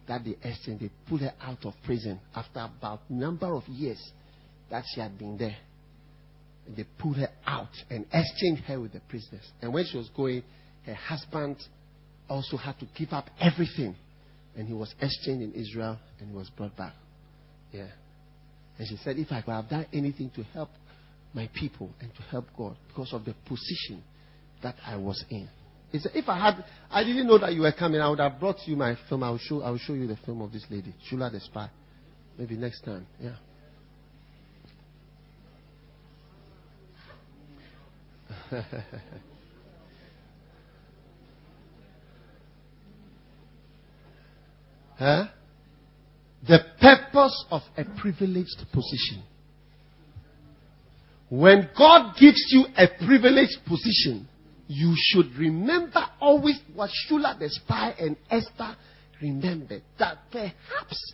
[0.08, 0.84] that they exchanged.
[0.84, 4.00] They pulled her out of prison after about number of years
[4.72, 5.58] that she had been there.
[6.68, 9.48] They pulled her out and exchanged her with the prisoners.
[9.62, 10.44] And when she was going,
[10.86, 11.58] her husband
[12.30, 13.96] also had to give up everything.
[14.56, 16.94] And he was exchanged in Israel and he was brought back.
[17.72, 17.88] Yeah.
[18.78, 20.70] And she said, if I could have done anything to help
[21.34, 24.04] my people and to help God because of the position
[24.64, 25.48] that I was in.
[25.92, 28.40] He said, if I had, I didn't know that you were coming, I would have
[28.40, 29.24] brought you my film.
[29.24, 31.70] I will show, I will show you the film of this lady, Shula the spy.
[32.38, 33.08] Maybe next time.
[33.20, 33.36] Yeah.
[44.98, 45.28] huh?
[46.48, 49.24] The purpose of a privileged position.
[51.30, 54.28] When God gives you a privileged position,
[54.68, 58.76] you should remember always what Shula the spy and Esther
[59.22, 59.84] remembered.
[60.00, 61.14] That perhaps,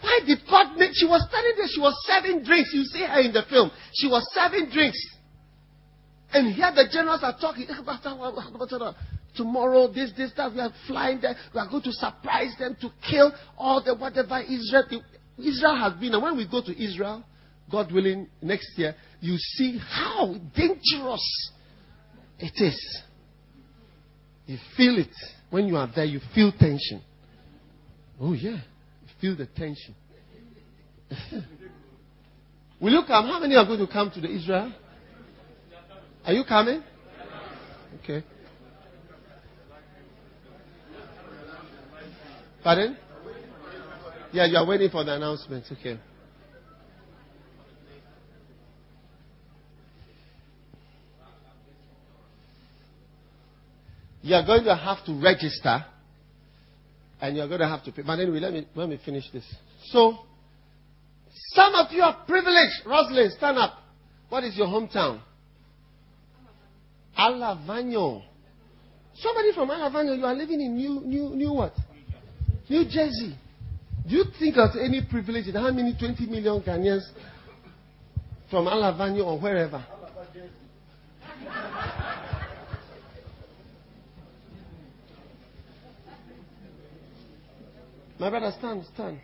[0.00, 2.70] why did God make, she was standing there, she was serving drinks.
[2.72, 3.70] You see her in the film.
[3.94, 4.98] She was serving drinks.
[6.32, 7.66] And here the generals are talking.
[7.68, 8.92] Eh,
[9.34, 11.34] Tomorrow, this, this, that, we are flying there.
[11.54, 14.84] We are going to surprise them to kill all the whatever Israel.
[15.38, 16.12] Israel has been.
[16.14, 17.24] And when we go to Israel,
[17.70, 21.50] God willing, next year, you see how dangerous
[22.38, 23.02] it is.
[24.46, 25.14] You feel it.
[25.50, 27.02] When you are there, you feel tension.
[28.20, 28.50] Oh, yeah.
[28.50, 29.94] You feel the tension.
[32.80, 33.26] Will you come?
[33.26, 34.72] How many are going to come to the Israel?
[36.24, 36.82] Are you coming?
[38.02, 38.24] Okay.
[42.62, 42.96] Pardon?
[44.32, 45.64] Yeah, you are waiting for the announcement.
[45.72, 45.98] Okay.
[54.22, 55.84] You are going to have to register
[57.20, 58.02] and you're going to have to pay.
[58.02, 59.44] But anyway, let me, let me finish this.
[59.86, 60.18] So,
[61.54, 62.86] some of you are privileged.
[62.86, 63.74] Rosalind, stand up.
[64.28, 65.20] What is your hometown?
[67.18, 68.22] Alavanyo.
[69.14, 71.74] Somebody from Alavanyo, you are living in New, New, New what?
[72.68, 73.36] New Jersey.
[74.08, 77.02] Do you think of any privilege in how many 20 million Ghanaians
[78.50, 79.84] from Alavanyo or wherever?
[88.18, 89.20] My brother, stand, stand.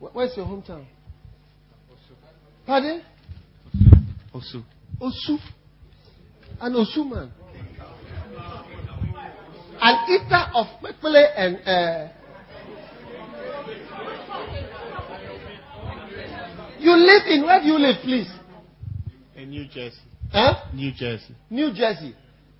[0.00, 0.84] Where's your hometown?
[2.66, 3.02] Pardon?
[4.34, 4.64] Osu.
[5.00, 5.38] Osu.
[5.38, 5.61] An
[6.60, 7.32] Osu man.
[9.80, 12.12] An eater of Mekpele and uh,
[16.82, 18.28] You live in where do you live, please?
[19.36, 20.00] In New Jersey.
[20.32, 20.64] Huh?
[20.74, 21.34] New Jersey.
[21.48, 22.12] New Jersey.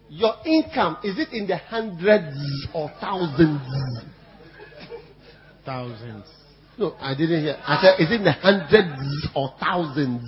[0.09, 2.37] Your income, is it in the hundreds
[2.73, 3.61] or thousands?
[5.65, 6.25] Thousands.
[6.79, 7.57] No, I didn't hear.
[7.67, 10.23] I said, is it in the hundreds or thousands?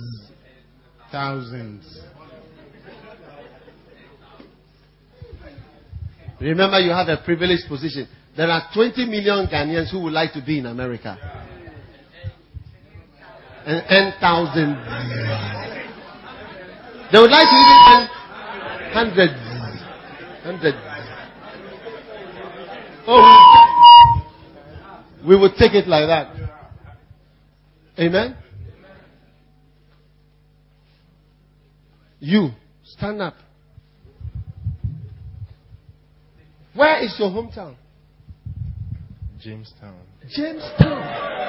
[1.09, 2.01] Thousands.
[6.45, 8.07] Remember, you have a privileged position.
[8.37, 11.17] There are 20 million Ghanaians who would like to be in America.
[13.65, 14.77] And, and thousands.
[17.11, 18.07] They would like to live in.
[18.93, 19.33] Hundreds.
[23.07, 24.23] Oh,
[25.27, 26.29] we would take it like that.
[27.97, 28.37] Amen?
[32.19, 32.51] You,
[32.83, 33.35] stand up.
[36.75, 37.75] Where is your hometown?
[39.39, 39.95] Jamestown.
[40.29, 41.45] Jamestown.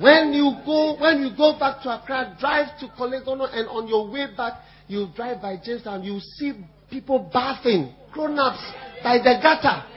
[0.00, 3.86] When you go, when you go back to Accra, drive to Korle Gonno, and on
[3.86, 4.54] your way back,
[4.88, 6.54] you drive by Jamestown, you see
[6.90, 8.72] people bathing, grown-ups
[9.04, 9.91] by the gutter.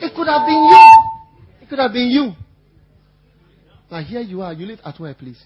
[0.00, 0.86] It could have been you.
[1.62, 2.32] It could have been you.
[3.90, 4.52] Now here you are.
[4.52, 5.42] You live at where, please?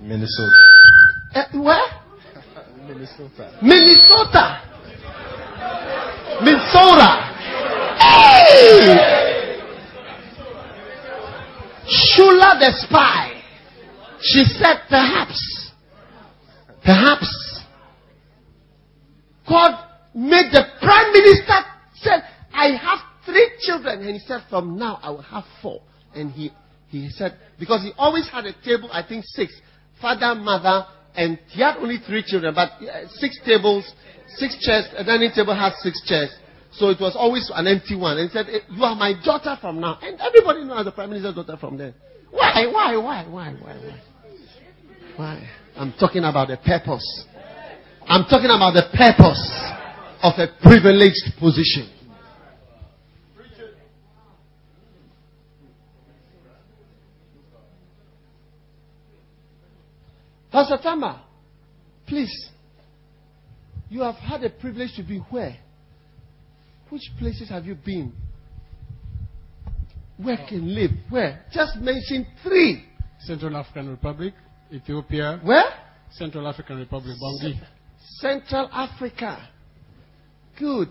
[0.00, 0.56] Minnesota.
[1.34, 1.82] Uh, where?
[2.86, 3.58] Minnesota.
[3.62, 4.62] Minnesota.
[6.42, 7.36] Minnesota.
[7.98, 9.16] Hey!
[11.86, 13.42] Shula the spy.
[14.20, 15.70] She said, perhaps,
[16.82, 17.60] perhaps,
[19.48, 21.54] God made the prime minister
[21.94, 22.22] said,
[22.52, 24.00] I have three children.
[24.00, 25.82] And he said, from now I will have four.
[26.14, 26.50] And he,
[26.88, 29.52] he said, because he always had a table, I think six,
[30.00, 33.90] father, mother, and he had only three children, but uh, six tables,
[34.36, 36.30] six chairs, a dining table has six chairs.
[36.72, 38.18] So it was always an empty one.
[38.18, 39.98] And he said, You are my daughter from now.
[40.02, 41.94] And everybody knows the prime minister's daughter from then.
[42.30, 44.02] Why, why, why, why, why, why?
[45.16, 45.48] Why?
[45.74, 47.24] I'm talking about the purpose.
[48.06, 49.40] I'm talking about the purpose
[50.22, 51.95] of a privileged position.
[60.56, 61.22] Pastor Tama,
[62.06, 62.32] please.
[63.90, 65.54] You have had a privilege to be where?
[66.88, 68.10] Which places have you been?
[70.18, 70.92] Work and live.
[71.10, 71.44] Where?
[71.52, 72.86] Just mention three.
[73.20, 74.32] Central African Republic,
[74.72, 75.62] Ethiopia, Where?
[76.12, 77.60] Central African Republic, Bangui.
[78.22, 79.50] Central Africa.
[80.58, 80.88] Good.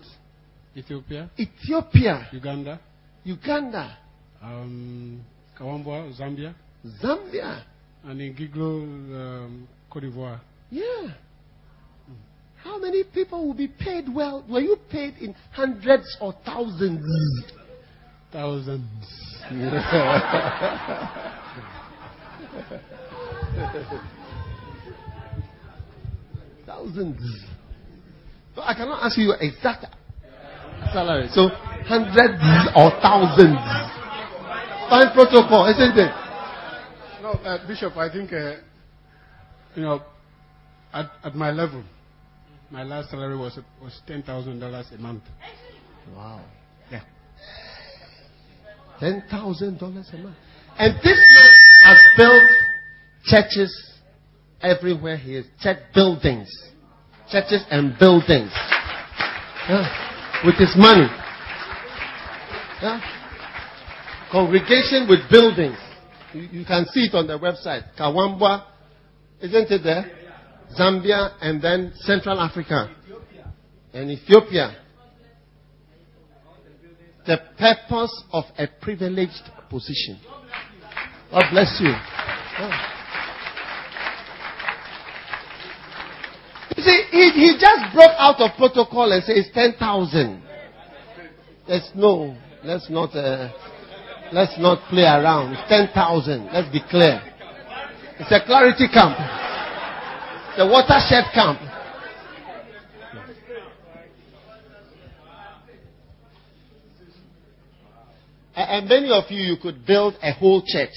[0.76, 2.28] Ethiopia, Ethiopia.
[2.32, 2.78] Uganda,
[3.24, 3.98] Uganda.
[4.40, 5.20] um,
[5.58, 6.54] Kawambwa, Zambia,
[7.02, 7.64] Zambia.
[8.04, 10.40] And in Guiglo, um, Cote d'Ivoire.
[10.70, 11.08] Yeah.
[12.62, 14.44] How many people will be paid well?
[14.48, 17.04] Were you paid in hundreds or thousands?
[18.32, 18.82] Thousands.
[26.66, 27.44] Thousands.
[28.56, 29.84] So I cannot ask you your exact
[30.92, 31.28] salary.
[31.32, 31.48] So
[31.86, 32.42] hundreds
[32.74, 33.58] or thousands.
[34.90, 36.25] Fine protocol, isn't it?
[37.26, 38.54] No, uh, Bishop, I think, uh,
[39.74, 40.00] you know,
[40.92, 41.82] at, at my level,
[42.70, 45.24] my last salary was was ten thousand dollars a month.
[46.14, 46.44] Wow.
[46.88, 47.02] Yeah.
[49.00, 50.36] Ten thousand dollars a month.
[50.78, 51.52] And this man
[51.82, 52.48] has built
[53.24, 53.74] churches
[54.60, 55.46] everywhere he is.
[55.60, 56.48] Church buildings.
[57.28, 58.52] Churches and buildings.
[59.68, 60.42] Yeah.
[60.44, 61.08] With his money.
[62.80, 63.00] Yeah.
[64.30, 65.76] Congregation with buildings.
[66.36, 67.84] You, can see it on the website.
[67.98, 68.64] Kawambwa.
[69.40, 70.10] Isn't it there?
[70.78, 72.94] Zambia and then Central Africa.
[73.92, 74.76] And Ethiopia
[77.26, 80.18] the purpose of a privileged position.
[81.30, 81.92] God bless you.
[86.76, 90.42] You see, he, he just broke out of protocol and says 10,000.
[91.68, 93.50] Let's no, let's not, uh,
[94.32, 95.52] let's not play around.
[95.52, 96.50] It's 10,000.
[96.52, 97.20] Let's be clear.
[98.18, 99.16] It's a clarity camp.
[100.56, 101.60] The watershed camp.
[108.56, 110.94] And many of you, you could build a whole church.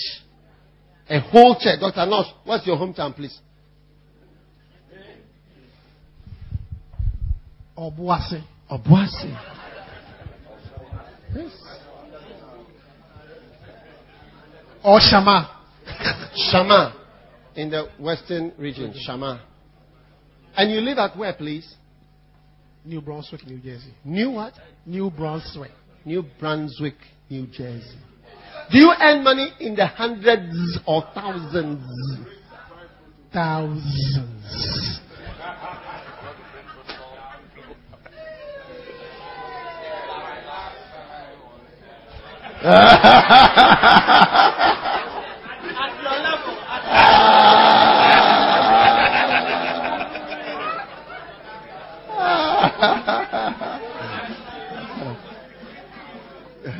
[1.09, 1.80] A whole church.
[1.82, 2.09] Dr.
[2.09, 3.38] Nosh, what's your hometown, please?
[7.77, 8.43] Obuasi.
[8.71, 9.38] Obuasi.
[11.36, 11.68] Yes.
[14.84, 15.49] Or Shama.
[16.51, 16.95] Shama.
[17.55, 18.93] In the western region.
[19.05, 19.41] Shama.
[20.55, 21.75] And you live at where, please?
[22.86, 23.93] New Brunswick, New Jersey.
[24.05, 24.53] New what?
[24.86, 25.71] New Brunswick.
[26.05, 26.95] New Brunswick,
[27.30, 27.97] New Jersey.
[28.71, 31.84] Do you earn money in the hundreds or thousands?
[33.34, 34.99] Thousands.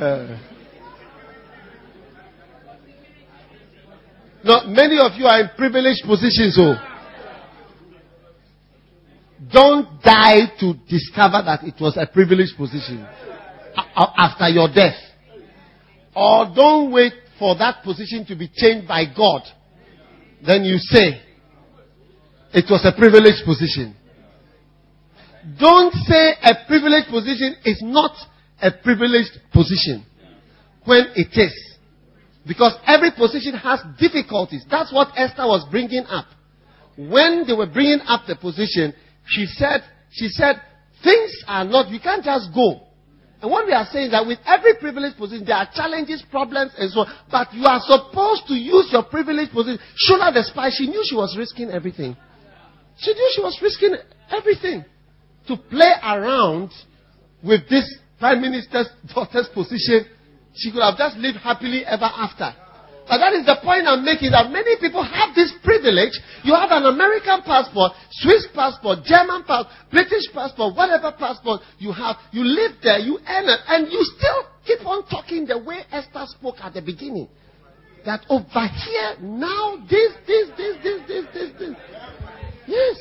[0.00, 0.38] no,
[4.66, 6.74] many of you are in privileged positions, so
[9.52, 13.06] don't die to discover that it was a privileged position
[13.94, 14.96] after your death.
[16.16, 19.42] Or don't wait for that position to be changed by God.
[20.46, 21.20] Then you say,
[22.54, 23.94] it was a privileged position.
[25.58, 28.12] Don't say a privileged position is not
[28.62, 30.04] a privileged position
[30.84, 31.70] when it is.
[32.46, 34.64] Because every position has difficulties.
[34.70, 36.26] That's what Esther was bringing up.
[36.96, 38.94] When they were bringing up the position,
[39.26, 40.56] she said, she said,
[41.02, 42.86] things are not, you can't just go.
[43.42, 46.72] And what we are saying is that with every privileged position, there are challenges, problems,
[46.76, 47.14] and so on.
[47.30, 49.78] But you are supposed to use your privileged position.
[50.08, 52.16] Shula the spy, she knew she was risking everything.
[52.98, 53.96] She knew she was risking
[54.30, 54.84] everything
[55.48, 56.70] to play around
[57.42, 57.88] with this
[58.20, 60.04] prime minister's daughter's position.
[60.54, 62.52] She could have just lived happily ever after.
[63.08, 66.14] But that is the point I'm making that many people have this privilege.
[66.44, 67.90] You have an American passport,
[68.22, 72.22] Swiss passport, German passport, British passport, whatever passport you have.
[72.30, 76.22] You live there, you earn it, and you still keep on talking the way Esther
[76.38, 77.26] spoke at the beginning.
[78.06, 81.74] That over here, now, this, this, this, this, this, this, this.
[82.68, 82.96] Yes.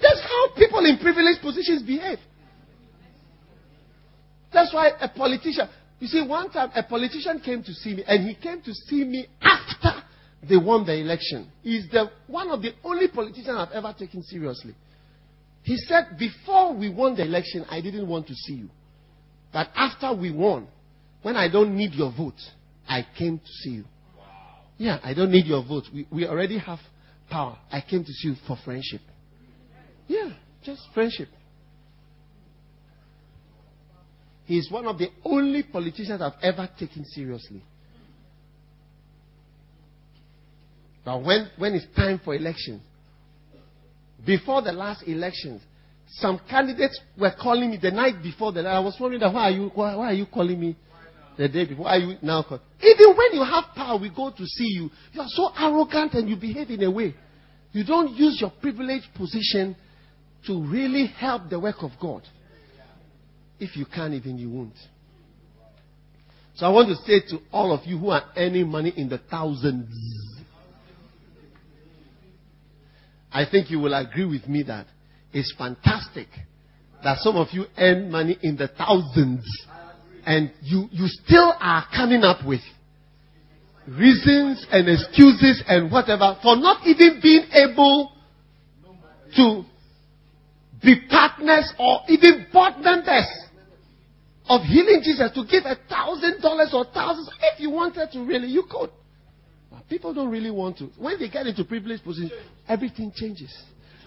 [0.00, 2.18] That's how people in privileged positions behave.
[4.52, 8.28] That's why a politician, you see, one time a politician came to see me, and
[8.28, 10.02] he came to see me after
[10.48, 11.50] they won the election.
[11.62, 14.74] He's the, one of the only politicians I've ever taken seriously.
[15.62, 18.70] He said, Before we won the election, I didn't want to see you.
[19.52, 20.68] But after we won,
[21.22, 22.40] when I don't need your vote,
[22.88, 23.84] I came to see you.
[24.78, 25.84] Yeah, I don't need your vote.
[25.92, 26.78] We, we already have
[27.30, 27.58] power.
[27.70, 29.02] I came to see you for friendship.
[30.08, 30.30] Yeah,
[30.64, 31.28] just friendship.
[34.50, 37.62] He's one of the only politicians I've ever taken seriously.
[41.04, 42.82] But when, when it's time for elections,
[44.26, 45.62] before the last elections,
[46.14, 48.62] some candidates were calling me the night before the.
[48.62, 50.76] I was wondering why are you why, why are you calling me
[51.38, 51.84] the day before?
[51.84, 52.44] Why are you now?
[52.82, 54.90] Even when you have power, we go to see you.
[55.12, 57.14] You are so arrogant and you behave in a way.
[57.70, 59.76] You don't use your privileged position
[60.48, 62.22] to really help the work of God.
[63.60, 64.74] If you can't even you won't.
[66.56, 69.18] So I want to say to all of you who are earning money in the
[69.18, 69.88] thousands,
[73.32, 74.86] I think you will agree with me that
[75.32, 76.26] it's fantastic
[77.04, 79.44] that some of you earn money in the thousands
[80.26, 82.60] and you, you still are coming up with
[83.88, 88.12] reasons and excuses and whatever for not even being able
[89.36, 89.64] to
[90.82, 93.26] be partners or even board members
[94.50, 97.30] of healing Jesus to give a thousand dollars or thousands.
[97.54, 98.90] If you wanted to really, you could.
[99.70, 100.90] But people don't really want to.
[100.98, 102.32] When they get into privileged positions,
[102.68, 103.56] everything changes.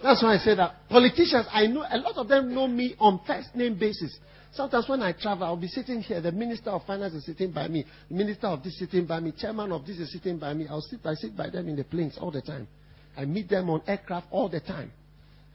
[0.03, 3.21] That's why I say that politicians, I know a lot of them know me on
[3.25, 4.19] first name basis.
[4.51, 6.19] Sometimes when I travel, I'll be sitting here.
[6.19, 7.85] The minister of finance is sitting by me.
[8.09, 9.31] The minister of this is sitting by me.
[9.35, 10.67] Chairman of this is sitting by me.
[10.69, 12.67] I'll sit, I sit by them in the planes all the time.
[13.15, 14.91] I meet them on aircraft all the time.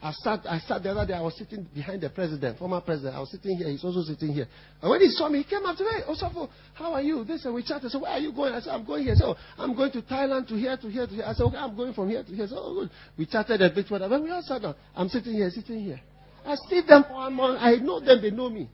[0.01, 3.17] I sat, I sat the other day, I was sitting behind the president, former president.
[3.17, 4.47] I was sitting here, he's also sitting here.
[4.81, 7.25] And when he saw me, he came up to me, Osofo, how are you?
[7.25, 7.91] This and we chatted.
[7.91, 8.55] So where are you going?
[8.55, 9.17] I said, I'm going here.
[9.17, 11.25] So oh, I'm going to Thailand to here, to here, to here.
[11.27, 12.47] I said, okay, I'm going from here to here.
[12.47, 12.91] So oh, good.
[13.19, 14.15] We chatted a bit, whatever.
[14.15, 16.01] When we all sat down, I'm sitting here, sitting here.
[16.47, 17.59] I see them for a month.
[17.61, 18.71] I know them, they know me.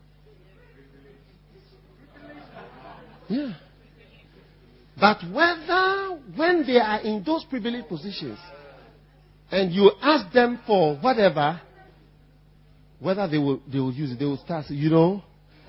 [3.28, 3.54] Yeah.
[5.00, 8.38] But whether, when they are in those privileged positions,
[9.54, 11.60] and you ask them for whatever,
[12.98, 15.22] whether they will, they will use it, they will start, you know.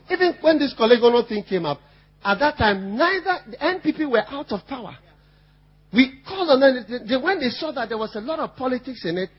[0.10, 1.80] Even when this Korle Gonno thing came up,
[2.24, 4.98] at that time, neither the NPP were out of power.
[5.94, 7.06] We called on them.
[7.08, 9.30] They, when they saw that there was a lot of politics in it,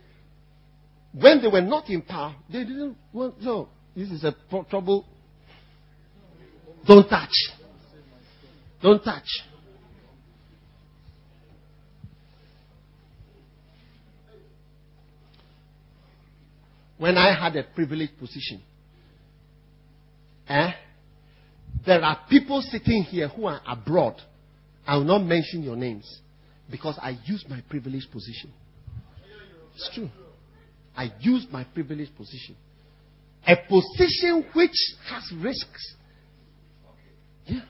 [1.12, 5.04] when they were not in power, they didn't want, no, this is a pro- trouble.
[6.86, 7.34] Don't touch.
[8.80, 9.26] Don't touch.
[16.98, 18.62] When I had a privileged position.
[20.48, 20.70] Eh?
[21.84, 24.20] There are people sitting here who are abroad.
[24.86, 26.20] I will not mention your names
[26.70, 28.52] because I used my privileged position.
[29.74, 30.08] It's true.
[30.96, 32.56] I used my privileged position.
[33.46, 34.76] A position which
[35.08, 35.94] has risks.
[37.46, 37.60] Yeah.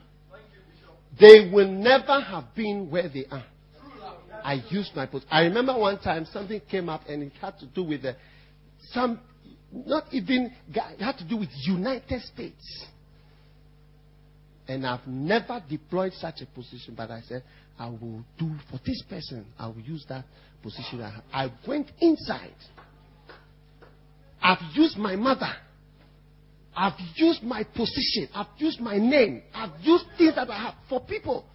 [1.18, 3.44] They will never have been where they are.
[4.44, 5.28] I used my position.
[5.30, 8.14] I remember one time something came up and it had to do with the,
[8.92, 9.20] some,
[9.72, 10.52] not even,
[10.98, 12.86] had to do with United States.
[14.68, 17.42] And I've never deployed such a position, but I said,
[17.78, 20.24] I will do for this person, I will use that
[20.62, 21.02] position.
[21.32, 22.54] I went inside.
[24.42, 25.52] I've used my mother.
[26.76, 28.28] I've used my position.
[28.34, 29.42] I've used my name.
[29.54, 31.46] I've used things that I have for people.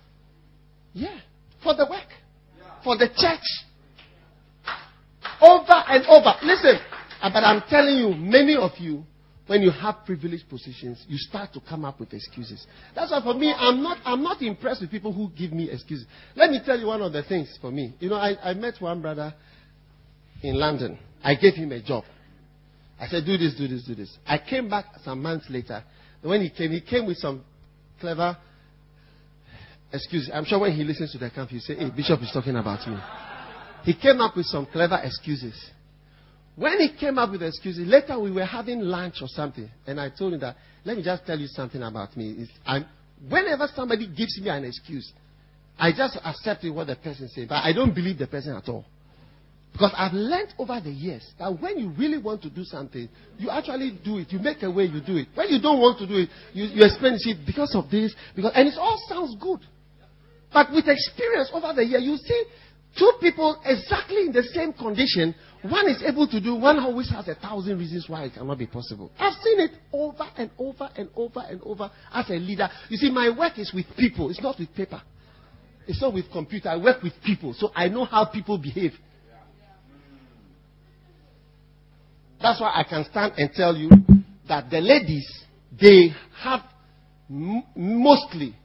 [0.93, 1.19] Yeah.
[1.63, 2.07] For the work.
[2.83, 3.45] For the church.
[5.41, 6.33] Over and over.
[6.43, 6.79] Listen,
[7.21, 9.03] Uh, but I'm telling you, many of you,
[9.47, 12.65] when you have privileged positions, you start to come up with excuses.
[12.95, 16.05] That's why for me, I'm not, I'm not impressed with people who give me excuses.
[16.35, 17.93] Let me tell you one of the things for me.
[17.99, 19.33] You know, I, I met one brother
[20.41, 20.97] in London.
[21.23, 22.05] I gave him a job.
[22.99, 24.15] I said, do this, do this, do this.
[24.25, 25.83] I came back some months later.
[26.21, 27.43] When he came, he came with some
[27.99, 28.37] clever
[29.91, 30.31] excuses.
[30.33, 32.87] I'm sure when he listens to the camp, he'll say, hey, Bishop is talking about
[32.87, 32.97] me.
[33.83, 35.55] He came up with some clever excuses.
[36.55, 40.09] When he came up with excuses, later we were having lunch or something, and I
[40.09, 42.47] told him that, let me just tell you something about me.
[43.29, 45.11] whenever somebody gives me an excuse,
[45.79, 48.85] I just accept what the person says, but I don't believe the person at all.
[49.71, 53.49] Because I've learned over the years that when you really want to do something, you
[53.49, 54.31] actually do it.
[54.31, 55.29] You make a way, you do it.
[55.33, 58.51] When you don't want to do it, you, you explain it because of this, because
[58.53, 59.59] and it all sounds good.
[60.51, 62.43] But with experience over the year, you see
[62.99, 65.33] two people exactly in the same condition.
[65.63, 68.65] One is able to do, one always has a thousand reasons why it cannot be
[68.65, 69.11] possible.
[69.19, 72.67] I've seen it over and over and over and over as a leader.
[72.89, 75.01] You see, my work is with people, it's not with paper.
[75.87, 76.69] It's not with computer.
[76.69, 78.93] I work with people, so I know how people behave.
[82.41, 83.89] That's why I can stand and tell you
[84.47, 85.27] that the ladies,
[85.79, 86.09] they
[86.41, 86.61] have
[87.29, 88.55] m- mostly,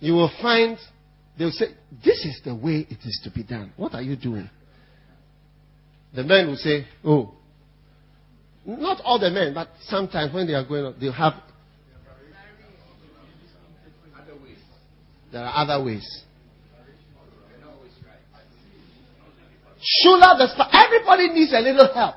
[0.00, 0.76] you will find,
[1.38, 1.66] they'll say,
[2.04, 3.72] this is the way it is to be done.
[3.76, 4.50] What are you doing?
[6.14, 7.34] The men will say, oh,
[8.66, 11.34] not all the men, but sometimes when they are going, they'll have.
[15.32, 16.24] There are other ways.
[19.80, 22.16] Shula, the everybody needs a little help.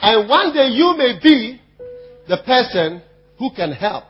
[0.00, 1.60] And one day you may be
[2.28, 3.02] the person
[3.38, 4.04] who can help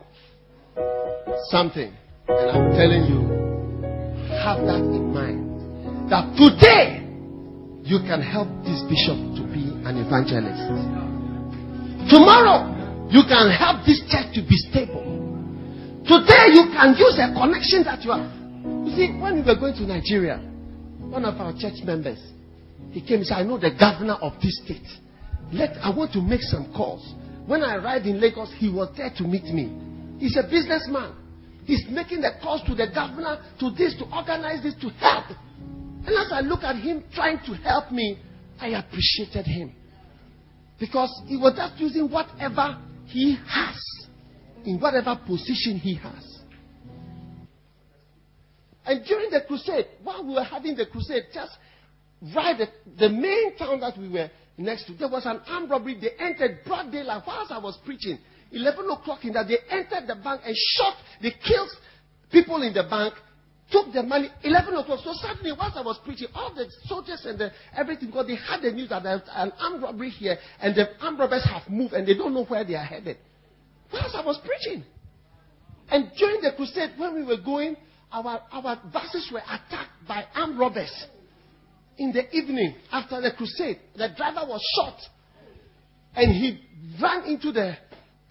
[1.51, 1.93] something.
[2.29, 3.21] And I'm telling you,
[4.39, 6.11] have that in mind.
[6.11, 6.96] That today
[7.87, 10.59] you can help this bishop to be an evangelist.
[12.11, 12.75] Tomorrow
[13.15, 15.07] you can help this church to be stable.
[16.03, 18.27] Today you can use a connection that you have.
[18.83, 20.39] You see, when we were going to Nigeria,
[20.99, 22.19] one of our church members,
[22.91, 24.87] he came and said, I know the governor of this state.
[25.53, 27.07] Let, I want to make some calls.
[27.47, 29.71] When I arrived in Lagos, he was there to meet me.
[30.19, 31.15] He's a businessman.
[31.65, 35.27] He's making the calls to the governor, to this, to organize this, to help.
[36.07, 38.19] And as I look at him trying to help me,
[38.61, 39.75] I appreciated him.
[40.79, 44.07] Because he was just using whatever he has,
[44.65, 46.39] in whatever position he has.
[48.85, 51.53] And during the crusade, while we were having the crusade, just
[52.35, 54.95] right at the main town that we were next to.
[54.95, 55.99] There was an armed robbery.
[56.01, 58.19] They entered broad daylight whilst I was preaching.
[58.53, 60.95] 11 o'clock in that, they entered the bank and shot.
[61.21, 61.71] They killed
[62.31, 63.15] people in the bank,
[63.71, 64.29] took the money.
[64.43, 65.01] 11 o'clock.
[65.03, 68.63] So suddenly, whilst I was preaching, all the soldiers and the, everything, because they had
[68.63, 72.07] the news that there's an armed robbery here and the armed robbers have moved and
[72.07, 73.17] they don't know where they are headed.
[73.93, 74.85] Whilst I was preaching.
[75.89, 77.77] And during the crusade, when we were going,
[78.13, 81.07] our, our buses were attacked by armed robbers
[81.99, 84.99] in the evening after the crusade, the driver was shot
[86.15, 86.61] and he
[87.01, 87.77] ran into the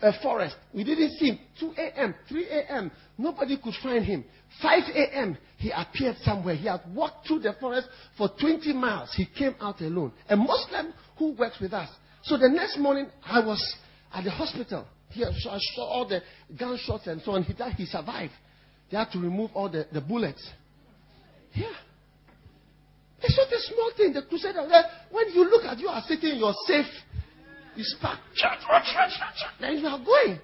[0.01, 0.55] uh, forest.
[0.73, 1.39] We didn't see him.
[1.59, 4.25] 2 a.m., 3 a.m., nobody could find him.
[4.61, 6.55] 5 a.m., he appeared somewhere.
[6.55, 7.87] He had walked through the forest
[8.17, 9.13] for 20 miles.
[9.15, 10.11] He came out alone.
[10.29, 11.89] A Muslim who works with us.
[12.23, 13.75] So the next morning, I was
[14.13, 14.85] at the hospital.
[15.09, 16.21] Here, so I saw all the
[16.57, 17.43] gunshots and so on.
[17.43, 17.73] He died.
[17.73, 18.33] He survived.
[18.91, 20.45] They had to remove all the, the bullets.
[21.53, 21.71] Yeah.
[23.21, 24.13] It's not a small thing.
[24.13, 24.67] The crusader,
[25.11, 26.85] when you look at you are sitting, you're safe.
[27.75, 28.19] You spark,
[29.59, 30.39] then you are going.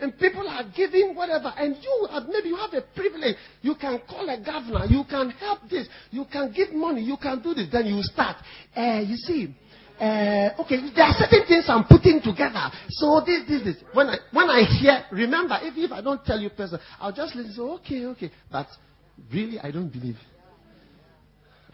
[0.00, 1.52] And people are giving whatever.
[1.56, 3.36] And you have, maybe you have a privilege.
[3.60, 4.86] You can call a governor.
[4.86, 5.88] You can help this.
[6.10, 7.02] You can give money.
[7.02, 7.68] You can do this.
[7.70, 8.36] Then you start.
[8.74, 9.54] Uh, you see,
[10.00, 12.70] uh, okay, there are certain things I'm putting together.
[12.88, 13.76] So this, this, this.
[13.92, 17.36] When I, when I hear, remember, if, if I don't tell you person, I'll just
[17.36, 17.52] listen.
[17.52, 18.30] So okay, okay.
[18.50, 18.68] But
[19.30, 20.16] really, I don't believe.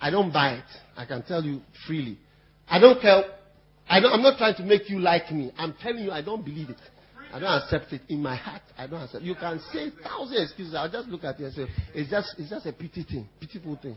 [0.01, 0.64] I don't buy it.
[0.97, 2.18] I can tell you freely.
[2.68, 3.22] I don't care.
[3.89, 5.53] I I'm not trying to make you like me.
[5.57, 6.76] I'm telling you, I don't believe it.
[7.32, 8.62] I don't accept it in my heart.
[8.78, 9.22] I don't accept.
[9.22, 9.26] It.
[9.26, 10.74] You can say thousand excuses.
[10.74, 13.76] I'll just look at you and say, it's just, it's just a pity thing, pitiful
[13.76, 13.97] thing.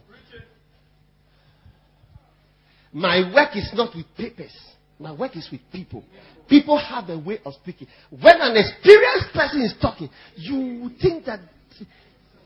[2.92, 4.56] My work is not with papers.
[5.00, 6.04] My work is with people.
[6.50, 7.88] People have a way of speaking.
[8.10, 11.40] When an experienced person is talking, you think that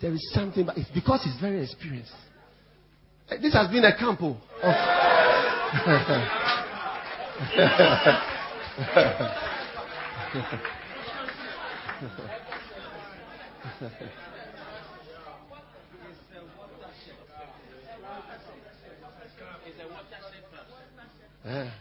[0.01, 2.11] there is something, but it's because he's very experienced.
[3.29, 4.37] Eh, this has been a campo of.
[5.85, 6.49] Oh.
[21.45, 21.71] Yeah.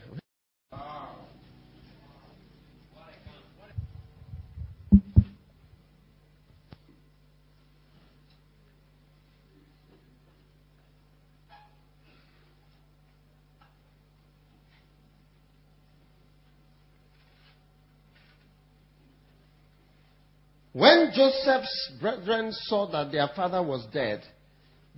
[20.73, 24.23] When Joseph's brethren saw that their father was dead,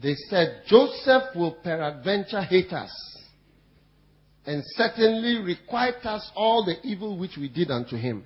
[0.01, 2.93] they said, Joseph will peradventure hate us
[4.47, 8.25] and certainly requite us all the evil which we did unto him.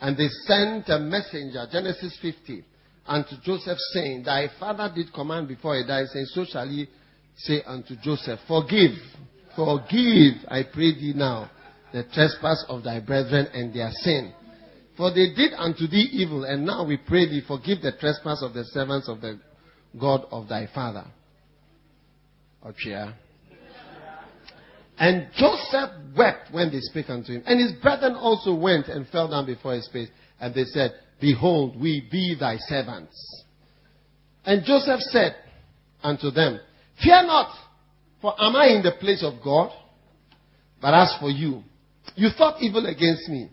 [0.00, 2.64] And they sent a messenger, Genesis 50,
[3.06, 6.88] unto Joseph, saying, Thy father did command before he died, saying, So shall he
[7.36, 8.92] say unto Joseph, Forgive,
[9.56, 11.50] forgive, I pray thee now,
[11.92, 14.32] the trespass of thy brethren and their sin.
[14.98, 18.52] For they did unto thee evil, and now we pray thee, forgive the trespass of
[18.52, 19.38] the servants of the
[19.98, 21.04] God of thy father.
[22.66, 23.14] Ochia.
[24.98, 27.44] And Joseph wept when they spake unto him.
[27.46, 30.08] And his brethren also went and fell down before his face.
[30.40, 33.44] And they said, Behold, we be thy servants.
[34.44, 35.36] And Joseph said
[36.02, 36.58] unto them,
[37.00, 37.54] Fear not,
[38.20, 39.70] for am I in the place of God?
[40.82, 41.62] But as for you,
[42.16, 43.50] you thought evil against me,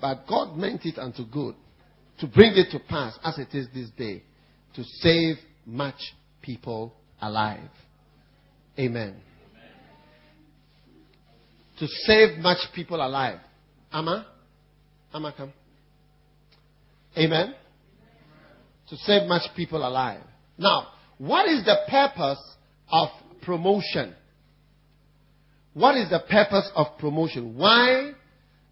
[0.00, 1.54] but God meant it unto good,
[2.20, 4.22] to bring it to pass as it is this day,
[4.74, 5.36] to save
[5.66, 6.00] much
[6.42, 7.70] people alive.
[8.78, 9.20] Amen
[11.80, 13.40] to save much people alive.
[13.90, 14.26] Amma?
[15.12, 15.52] Amma, come.
[17.16, 17.54] Amen?
[18.90, 20.20] To save much people alive.
[20.58, 22.38] Now, what is the purpose
[22.92, 23.08] of
[23.42, 24.14] promotion?
[25.72, 27.56] What is the purpose of promotion?
[27.56, 28.12] Why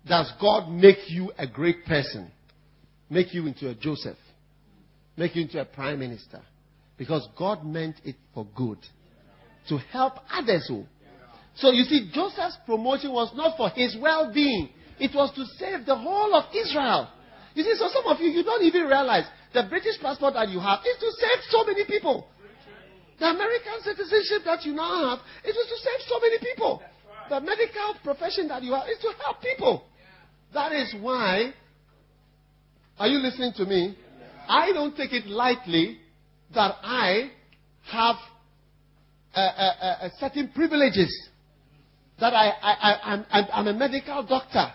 [0.09, 2.31] does God make you a great person?
[3.11, 4.19] Make you into a Joseph?
[5.17, 6.41] Make you into a prime minister?
[6.97, 8.79] Because God meant it for good.
[9.69, 10.85] To help others who
[11.59, 15.87] so you see, Joseph's promotion was not for his well being, it was to save
[15.87, 17.11] the whole of Israel.
[17.55, 20.61] You see, so some of you, you don't even realize the British passport that you
[20.61, 22.29] have is to save so many people.
[23.19, 26.83] The American citizenship that you now have is to save so many people.
[27.29, 29.83] The medical profession that you have is to help people.
[30.55, 31.53] That is why,
[32.99, 33.97] are you listening to me?
[34.49, 35.99] I don't take it lightly
[36.55, 37.31] that I
[37.91, 38.17] have
[39.35, 41.29] a, a, a certain privileges
[42.19, 44.73] that I, I, I, I'm, I'm a medical doctor.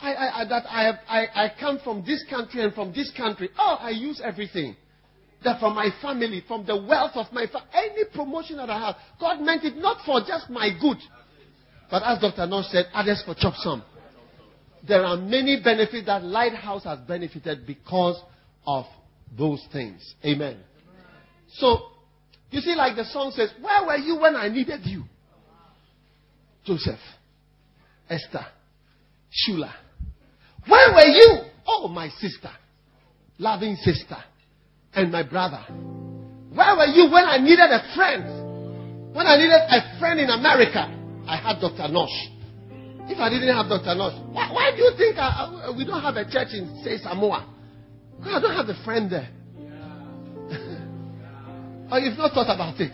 [0.00, 3.12] I, I, I, that I, have, I, I come from this country and from this
[3.16, 3.50] country.
[3.58, 4.76] Oh, I use everything.
[5.44, 8.96] That from my family, from the wealth of my family, any promotion that I have,
[9.20, 10.96] God meant it not for just my good.
[11.90, 12.46] But as Dr.
[12.46, 13.82] Nosh said, others for chop some.
[14.86, 18.20] There are many benefits that Lighthouse has benefited because
[18.66, 18.84] of
[19.36, 20.14] those things.
[20.24, 20.58] Amen.
[21.54, 21.88] So,
[22.50, 25.04] you see, like the song says, Where were you when I needed you?
[26.64, 27.00] Joseph,
[28.08, 28.46] Esther,
[29.30, 29.72] Shula.
[30.66, 31.38] Where were you?
[31.66, 32.50] Oh, my sister,
[33.38, 34.16] loving sister,
[34.94, 35.62] and my brother.
[36.54, 39.14] Where were you when I needed a friend?
[39.14, 40.92] When I needed a friend in America,
[41.28, 41.92] I had Dr.
[41.92, 42.35] Nosh.
[43.06, 43.94] If I didn't have Dr.
[43.94, 46.98] Nosh, why, why do you think I, I, we don't have a church in, say,
[46.98, 47.46] Samoa?
[48.18, 49.28] Because I don't have a friend there.
[51.92, 52.90] or you've not thought about it.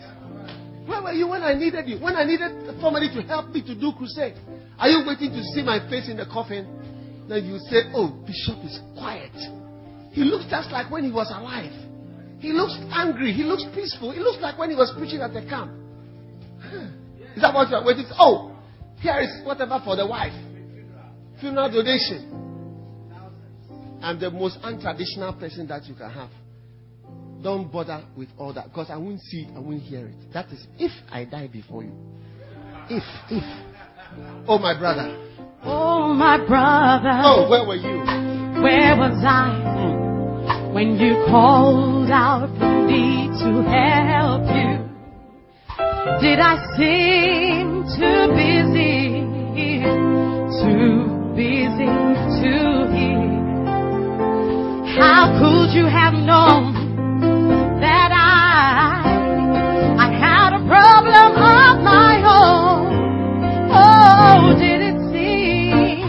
[0.85, 1.97] Where were you when I needed you?
[1.97, 4.35] When I needed somebody to help me to do crusade?
[4.77, 6.67] Are you waiting to see my face in the coffin?
[7.27, 9.33] Then you say, Oh, Bishop is quiet.
[10.11, 11.71] He looks just like when he was alive.
[12.39, 13.31] He looks angry.
[13.31, 14.11] He looks peaceful.
[14.11, 15.71] He looks like when he was preaching at the camp.
[17.35, 18.05] Is that what you're waiting?
[18.19, 18.52] Oh,
[19.03, 20.33] here is whatever for the wife.
[21.41, 22.29] Funeral donation.
[24.01, 26.29] I'm the most untraditional person that you can have.
[27.43, 30.33] Don't bother with all that because I won't see it, I won't hear it.
[30.33, 31.91] That is if I die before you.
[32.89, 33.43] If, if.
[34.47, 35.19] Oh, my brother.
[35.63, 37.21] Oh, my brother.
[37.25, 37.99] Oh, where were you?
[38.61, 44.92] Where was I when you called out for me to help you?
[46.03, 49.23] Did I seem too busy,
[50.59, 51.91] too busy
[52.43, 53.31] to hear?
[54.99, 56.73] How could you have known
[57.79, 58.99] that I,
[59.97, 62.83] I had a problem of my own?
[63.71, 66.03] Oh, did it seem,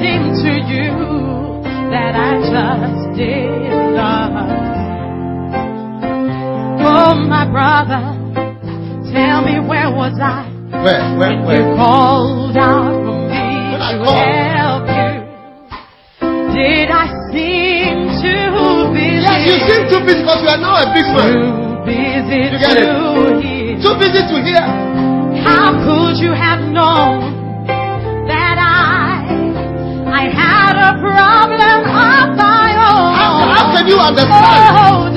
[0.00, 0.96] seem to you
[1.90, 3.50] that I just did
[3.92, 4.32] not?
[6.80, 8.15] Oh, my brother,
[9.16, 10.44] tell me where was I
[10.84, 11.00] Where?
[11.16, 11.34] Where?
[11.40, 14.28] when you called out for me When I to called.
[14.60, 15.12] help you?
[16.52, 19.24] Did I seem too busy?
[19.24, 21.32] Yes, you seem too busy because you are now a big man.
[21.32, 22.86] Too busy You get it?
[22.88, 23.80] to hear.
[23.80, 24.64] Too busy to hear.
[25.44, 27.36] How could you have known
[28.26, 29.20] that I
[30.08, 33.10] I had a problem of my own?
[33.20, 34.60] How, how can you understand?
[34.80, 35.12] Oh,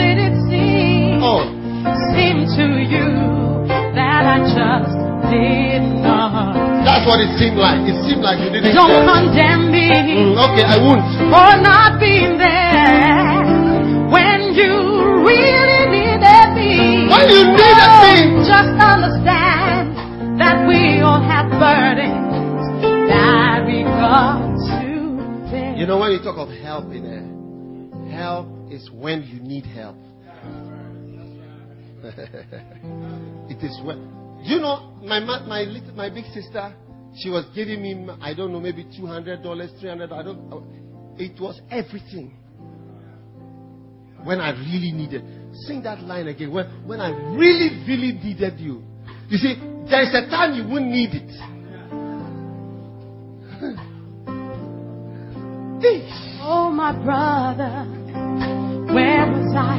[6.90, 7.80] that's what it seemed like.
[7.86, 8.74] It seemed like you didn't.
[8.74, 9.06] Don't care.
[9.06, 11.06] condemn me Mm, okay, I won't.
[11.30, 13.46] for not being there
[14.10, 14.74] when you
[15.22, 17.08] really needed me.
[17.08, 18.44] When you needed me.
[18.44, 19.96] Just understand
[20.42, 24.42] that we all have burdens that we got
[24.82, 25.76] to bear.
[25.78, 29.96] You know, when you talk of help in there, help is when you need help.
[33.50, 34.19] it is when.
[34.44, 36.74] You know my my little my big sister?
[37.18, 40.12] She was giving me I don't know maybe two hundred dollars, three hundred.
[40.12, 40.52] I don't.
[40.54, 40.62] uh,
[41.18, 42.36] It was everything.
[44.24, 45.24] When I really needed,
[45.68, 46.52] sing that line again.
[46.52, 48.84] When when I really really needed you.
[49.30, 49.56] You see,
[49.90, 51.32] there is a time you won't need it.
[56.42, 57.86] Oh, my brother,
[58.92, 59.78] where was I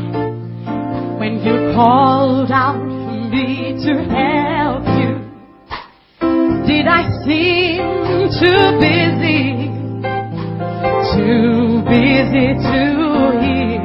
[1.18, 2.99] when you called out
[3.30, 5.22] me to help you?
[6.66, 9.70] Did I seem too busy,
[11.14, 12.80] too busy to
[13.38, 13.80] hear?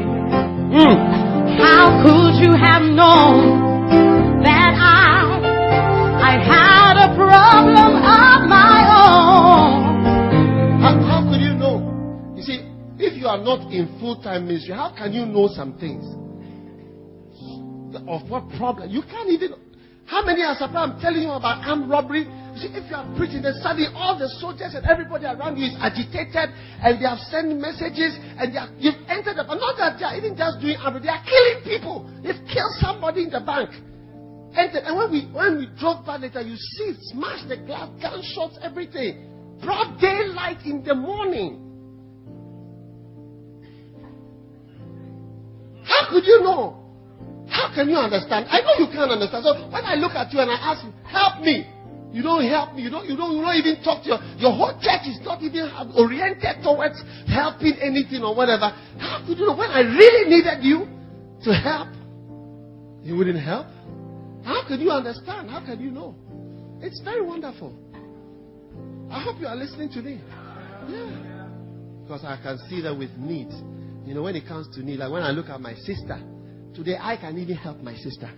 [0.74, 0.98] Hmm.
[1.62, 5.38] How could you have known that I,
[6.22, 10.82] I had a problem of my own?
[10.82, 12.34] How, how could you know?
[12.36, 12.60] You see,
[12.98, 16.04] if you are not in full time ministry, how can you know some things?
[17.96, 18.90] Of what problem?
[18.90, 19.56] You can't even.
[20.06, 20.94] How many are surprised?
[20.94, 22.28] I'm telling you about armed robbery.
[22.28, 25.66] You see, if you are preaching, then suddenly all the soldiers and everybody around you
[25.66, 29.60] is agitated and they have sent messages and they are, you've entered the bank.
[29.60, 32.06] Not that they are even just doing armed, they are killing people.
[32.22, 33.74] They've killed somebody in the bank.
[34.54, 34.86] Entered.
[34.86, 39.58] And when we when we drove by later, you see smash the glass, gunshots, everything.
[39.60, 41.66] Broad daylight in the morning.
[45.84, 46.85] How could you know?
[47.56, 48.52] How can you understand?
[48.52, 49.48] I know you can't understand.
[49.48, 51.64] So when I look at you and I ask you, help me,
[52.12, 52.84] you don't help me.
[52.84, 53.08] You don't.
[53.08, 53.32] You don't.
[53.36, 54.20] You don't even talk to your.
[54.40, 58.72] Your whole church is not even oriented towards helping anything or whatever.
[59.00, 60.88] How could you know when I really needed you
[61.44, 61.90] to help,
[63.04, 63.68] you wouldn't help?
[64.44, 65.50] How could you understand?
[65.50, 66.16] How can you know?
[66.82, 67.72] It's very wonderful.
[69.12, 70.20] I hope you are listening to me.
[70.88, 71.48] Yeah.
[72.04, 73.50] Because I can see that with need.
[74.06, 76.20] You know, when it comes to need, like when I look at my sister,
[76.76, 78.30] today I can even help my sister.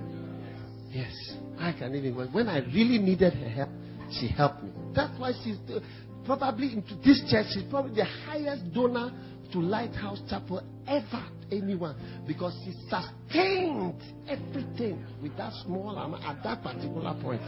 [0.89, 1.13] Yes,
[1.59, 2.13] I can even.
[2.31, 3.69] When I really needed her help,
[4.11, 4.71] she helped me.
[4.95, 5.81] That's why she's the-
[6.25, 7.47] probably into this church.
[7.53, 9.11] She's probably the highest donor
[9.51, 11.23] to Lighthouse Chapel ever.
[11.49, 11.95] Anyone,
[12.27, 17.39] because she sustained everything with that small amount at that particular point.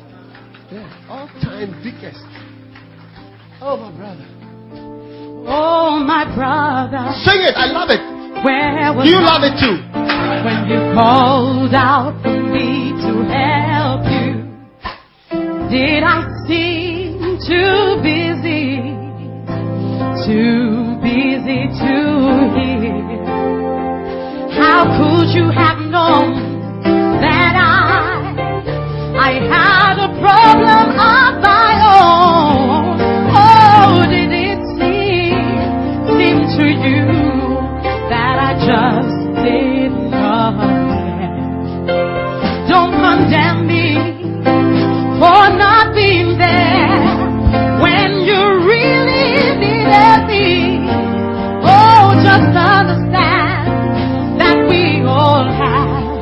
[0.72, 2.24] Yeah, all time biggest.
[3.62, 5.29] Oh, my brother.
[5.48, 7.56] Oh, my brother, Sing it.
[7.56, 8.02] I love it.
[8.44, 9.78] where was Do you I love it too?
[10.46, 14.48] when you called out for me to help you?
[15.70, 18.96] Did I seem too busy,
[20.26, 21.96] too busy to
[22.56, 23.00] hear?
[24.60, 26.82] How could you have known
[27.22, 28.34] that I,
[29.18, 31.44] I had a problem of
[36.60, 37.08] to you
[38.12, 41.88] that I just did not care?
[42.68, 43.96] Don't condemn me
[45.24, 47.00] for not being there
[47.80, 50.84] when you really needed me.
[51.64, 53.72] Oh, just understand
[54.44, 56.22] that we all have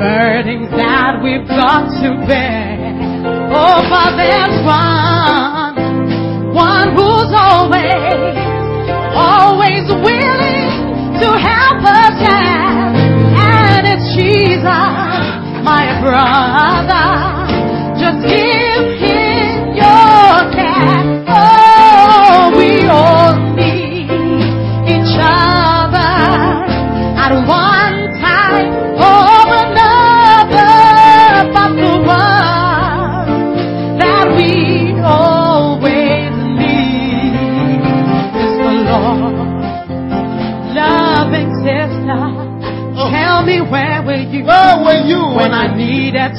[0.00, 2.96] burdens that we've got to bear.
[3.52, 5.76] Oh, but there's one
[6.54, 8.41] one who's always
[16.02, 17.31] brother.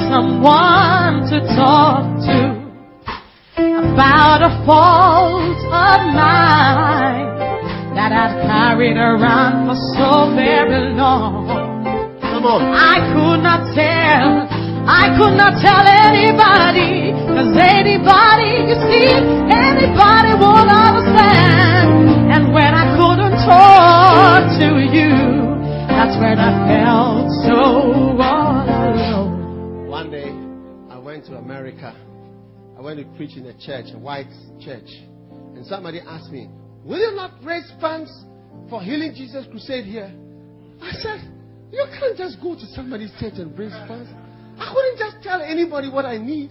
[0.10, 2.38] Someone to talk to
[3.56, 7.30] about a fault of mine
[7.96, 11.48] that I'd carried around for so very long?
[12.22, 12.62] Come on.
[12.74, 14.50] I could not tell.
[14.84, 17.16] I could not tell anybody.
[17.32, 19.08] Cause anybody, you see,
[19.48, 22.34] anybody would understand.
[22.34, 25.16] And when I couldn't talk to you,
[25.88, 28.43] that's when I felt so all
[31.14, 31.94] went to America.
[32.76, 34.90] I went to preach in a church, a white church.
[35.54, 36.50] And somebody asked me,
[36.84, 38.10] Will you not raise funds
[38.68, 40.10] for Healing Jesus Crusade here?
[40.82, 41.22] I said,
[41.70, 44.10] You can't just go to somebody's church and raise funds.
[44.58, 46.50] I couldn't just tell anybody what I need.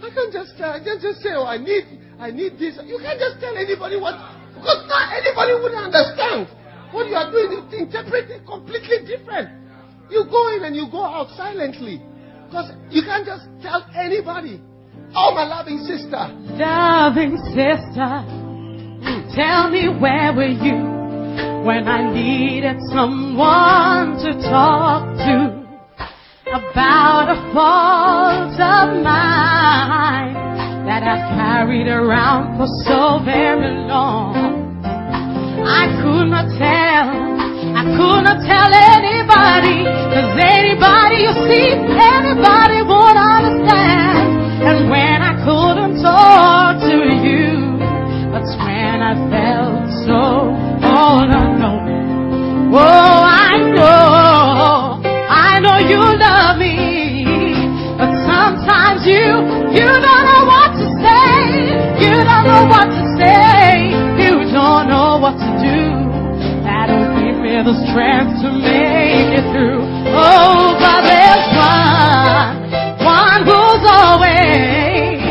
[0.00, 1.84] I can't just tell, I can't just say, Oh, I need,
[2.16, 2.80] I need this.
[2.88, 4.16] You can't just tell anybody what,
[4.56, 6.48] because not anybody would understand
[6.88, 7.52] what you are doing.
[7.68, 9.52] You interpret it completely different.
[10.08, 12.00] You go in and you go out silently.
[12.52, 14.60] Because you can't just tell anybody.
[15.16, 16.28] Oh, my loving sister.
[16.60, 18.12] Loving sister,
[19.34, 20.76] tell me where were you
[21.64, 25.64] when I needed someone to talk to
[26.52, 30.34] about a fault of mine
[30.84, 34.76] that I've carried around for so very long.
[35.64, 37.51] I could not tell,
[37.82, 39.82] I could not tell anybody,
[40.14, 44.38] cause anybody you see, anybody would understand.
[44.62, 47.82] And when I couldn't talk to you,
[48.30, 50.54] that's when I felt so
[50.94, 52.70] all alone.
[52.70, 56.86] Oh, I know, I know you love me,
[57.98, 59.26] but sometimes you,
[59.74, 63.90] you don't know what to say, you don't know what to say,
[64.22, 65.81] you don't know what to do.
[67.62, 69.86] The strength to make it through.
[70.10, 72.58] Oh, but there's one,
[73.06, 75.22] one who's always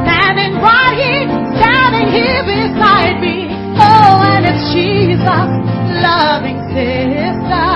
[0.00, 1.28] standing right here,
[1.60, 3.52] standing here beside me.
[3.76, 5.48] Oh, and it's Jesus,
[6.00, 7.68] loving sister,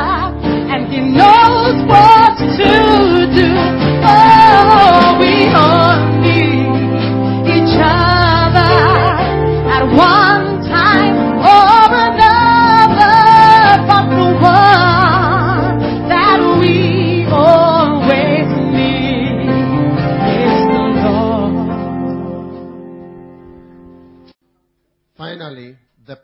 [0.73, 3.70] and He knows what to do.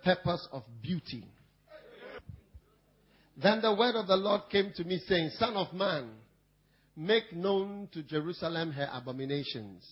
[0.06, 1.24] Purpose of beauty.
[3.36, 6.10] Then the word of the Lord came to me, saying, Son of man,
[6.96, 9.84] make known to Jerusalem her abominations.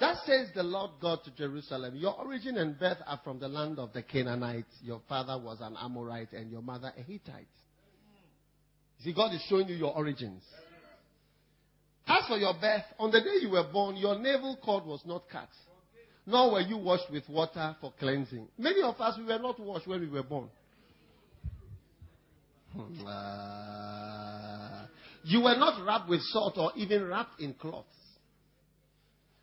[0.00, 3.78] Thus says the Lord God to Jerusalem, Your origin and birth are from the land
[3.78, 4.74] of the Canaanites.
[4.82, 7.46] Your father was an Amorite and your mother a Hittite.
[9.04, 10.42] See, God is showing you your origins.
[12.06, 15.28] As for your birth, on the day you were born, your navel cord was not
[15.30, 15.48] cut,
[16.26, 18.48] nor were you washed with water for cleansing.
[18.58, 20.48] Many of us, we were not washed when we were born.
[23.06, 24.86] Uh,
[25.24, 27.88] you were not wrapped with salt or even wrapped in cloths.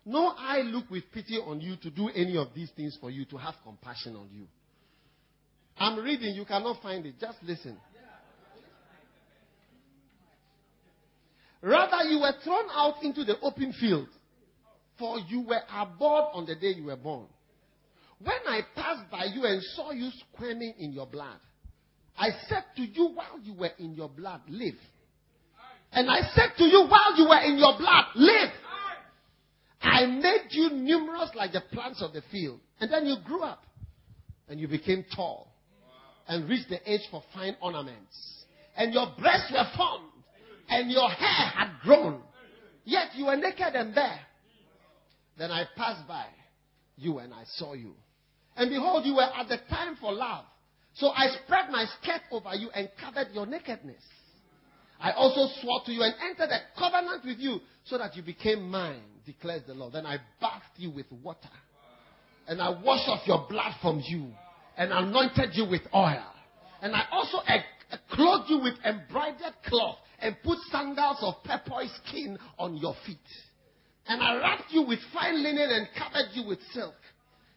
[0.06, 3.24] No eye look with pity on you to do any of these things for you,
[3.26, 4.46] to have compassion on you.
[5.78, 7.14] I'm reading, you cannot find it.
[7.18, 7.76] Just listen.
[11.62, 14.08] Rather, you were thrown out into the open field,
[14.98, 17.26] for you were abhorred on the day you were born.
[18.20, 21.38] When I passed by you and saw you squirming in your blood,
[22.16, 24.74] I said to you while you were in your blood, live.
[25.92, 28.50] And I said to you while you were in your blood, live.
[29.80, 32.60] I made you numerous like the plants of the field.
[32.80, 33.64] And then you grew up
[34.48, 35.52] and you became tall
[36.26, 38.44] and reached the age for fine ornaments.
[38.76, 40.10] And your breasts were formed
[40.68, 42.22] and your hair had grown.
[42.84, 44.20] Yet you were naked and bare.
[45.38, 46.26] Then I passed by
[46.96, 47.94] you and I saw you.
[48.56, 50.44] And behold, you were at the time for love.
[50.94, 54.02] So I spread my skirt over you and covered your nakedness.
[55.00, 58.70] I also swore to you and entered a covenant with you so that you became
[58.70, 59.94] mine, declares the Lord.
[59.94, 61.50] Then I bathed you with water
[62.46, 64.26] and I washed off your blood from you,
[64.76, 66.24] and anointed you with oil.
[66.82, 67.38] And I also
[68.10, 73.18] clothed you with embroidered cloth, and put sandals of purple skin on your feet.
[74.06, 76.94] And I wrapped you with fine linen and covered you with silk.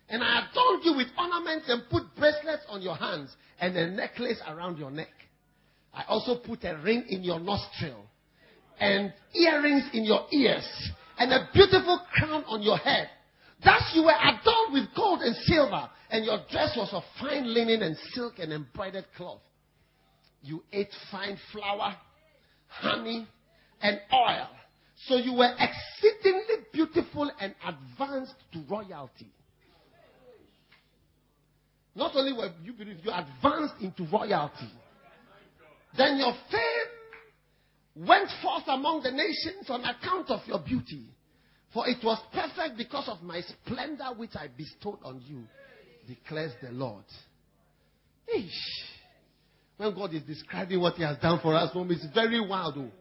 [0.09, 4.39] And I adorned you with ornaments and put bracelets on your hands and a necklace
[4.47, 5.09] around your neck.
[5.93, 8.05] I also put a ring in your nostril
[8.79, 13.09] and earrings in your ears and a beautiful crown on your head.
[13.63, 17.81] Thus you were adorned with gold and silver, and your dress was of fine linen
[17.81, 19.41] and silk and embroidered cloth.
[20.43, 21.95] You ate fine flour,
[22.67, 23.27] honey,
[23.81, 24.47] and oil.
[25.05, 29.31] So you were exceedingly beautiful and advanced to royalty.
[31.95, 34.71] Not only were you beautiful, you advanced into royalty.
[35.97, 41.05] Then your fame went forth among the nations on account of your beauty.
[41.73, 45.43] For it was perfect because of my splendor which I bestowed on you,
[46.07, 47.03] declares the Lord.
[48.35, 48.51] Eesh.
[49.77, 52.75] When God is describing what He has done for us, it's very wild.
[52.77, 52.91] Oh.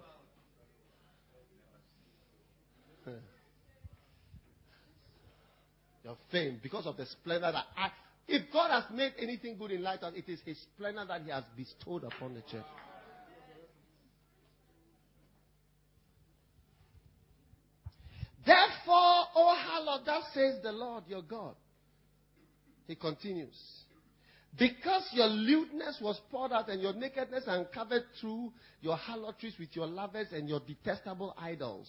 [6.07, 7.91] Your fame, because of the splendor that I,
[8.29, 11.33] if God has made anything good in light, of it is His splendor that He
[11.33, 12.65] has bestowed upon the church.
[18.47, 21.57] Therefore, O harlot, thus says the Lord your God.
[22.87, 23.61] He continues.
[24.57, 29.89] Because your lewdness was poured out and your nakedness uncovered through your harlotries with your
[29.89, 31.89] lovers and your detestable idols.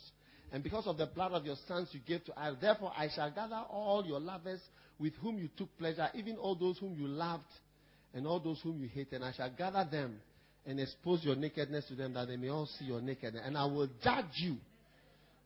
[0.51, 2.59] And because of the blood of your sons you gave to idols.
[2.61, 4.61] Therefore I shall gather all your lovers
[4.99, 7.43] with whom you took pleasure, even all those whom you loved
[8.13, 9.15] and all those whom you hated.
[9.15, 10.19] And I shall gather them
[10.65, 13.43] and expose your nakedness to them that they may all see your nakedness.
[13.45, 14.57] And I will judge you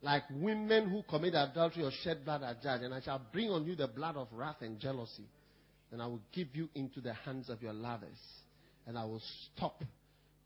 [0.02, 2.84] like women who commit adultery or shed blood are judged.
[2.84, 5.26] And I shall bring on you the blood of wrath and jealousy.
[5.90, 8.18] And I will give you into the hands of your lovers.
[8.86, 9.22] And I will
[9.54, 9.82] stop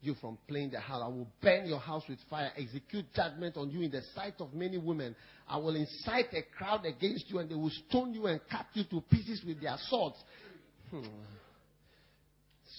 [0.00, 1.04] you from playing the harlot.
[1.04, 4.54] I will burn your house with fire, execute judgment on you in the sight of
[4.54, 5.16] many women.
[5.48, 8.84] I will incite a crowd against you, and they will stone you and cut you
[8.90, 10.16] to pieces with their swords.
[10.90, 11.02] Hmm.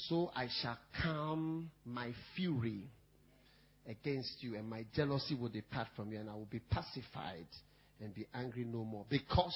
[0.07, 2.83] So I shall calm my fury
[3.87, 7.47] against you, and my jealousy will depart from you, and I will be pacified
[8.01, 9.05] and be angry no more.
[9.09, 9.55] Because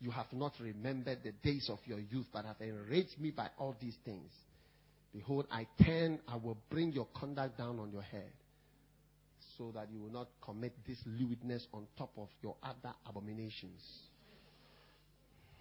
[0.00, 3.76] you have not remembered the days of your youth, but have enraged me by all
[3.80, 4.30] these things.
[5.12, 8.30] Behold, I turn, I will bring your conduct down on your head,
[9.58, 13.82] so that you will not commit this lewdness on top of your other abominations.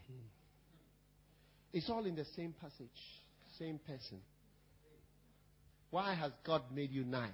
[0.07, 0.27] Hmm.
[1.73, 2.89] It's all in the same passage,
[3.57, 4.19] same person.
[5.89, 7.30] Why has God made you nice?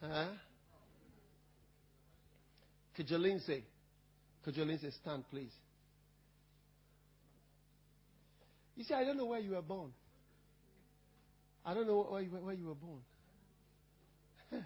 [0.00, 0.26] Huh?
[4.52, 5.52] Jolene say, stand please?
[8.76, 9.90] You see, I don't know where you were born.
[11.68, 13.00] I don't know where you, where you were born.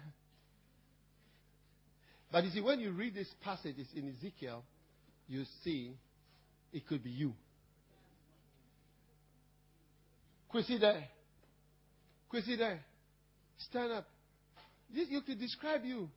[2.31, 4.63] but you see, when you read these passages in Ezekiel,
[5.27, 5.97] you see
[6.71, 7.33] it could be you.
[10.49, 11.03] Quissy there.
[12.33, 12.79] Quissy there.
[13.69, 14.07] Stand up.
[14.95, 16.07] This, you could describe you.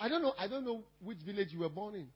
[0.00, 0.32] I don't know.
[0.36, 2.08] I don't know which village you were born in.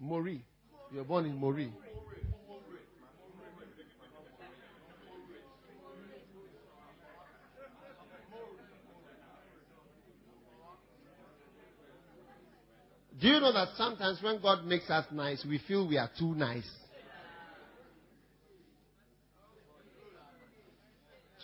[0.00, 0.44] Mori.
[0.90, 1.72] You were born in Mori.
[13.22, 16.34] Do you know that sometimes when God makes us nice, we feel we are too
[16.34, 16.68] nice?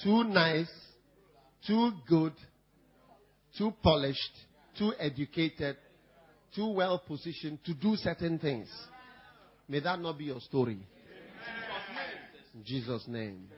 [0.02, 0.70] too nice,
[1.66, 2.32] too good,
[3.56, 4.32] too polished,
[4.76, 5.76] too educated,
[6.54, 8.68] too well positioned to do certain things.
[9.68, 10.80] May that not be your story.
[12.54, 13.48] In Jesus' name.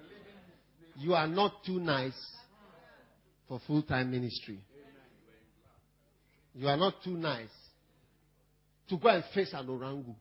[0.97, 2.21] You are not too nice
[3.49, 4.59] for full time ministry.
[6.55, 7.49] You are not too nice
[8.91, 10.15] to go and face an orangu.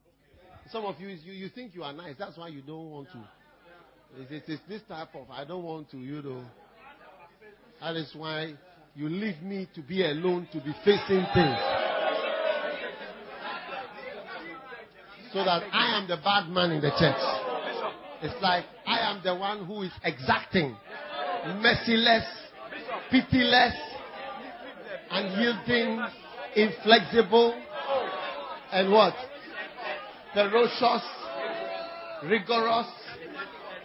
[0.72, 2.16] Some of you, you, you think you are nice.
[2.18, 4.34] That's why you don't want to.
[4.34, 6.44] It is this type of, I don't want to, you know.
[7.82, 8.54] That is why
[8.96, 11.60] you leave me to be alone to be facing things.
[15.32, 17.16] So that I am the bad man in the church.
[18.22, 20.76] It's like I am the one who is exacting,
[21.62, 22.26] merciless,
[23.12, 23.74] pitiless,
[25.12, 26.04] unyielding,
[26.56, 27.56] inflexible,
[28.72, 29.14] and what?
[30.34, 31.04] Ferocious,
[32.24, 32.88] rigorous,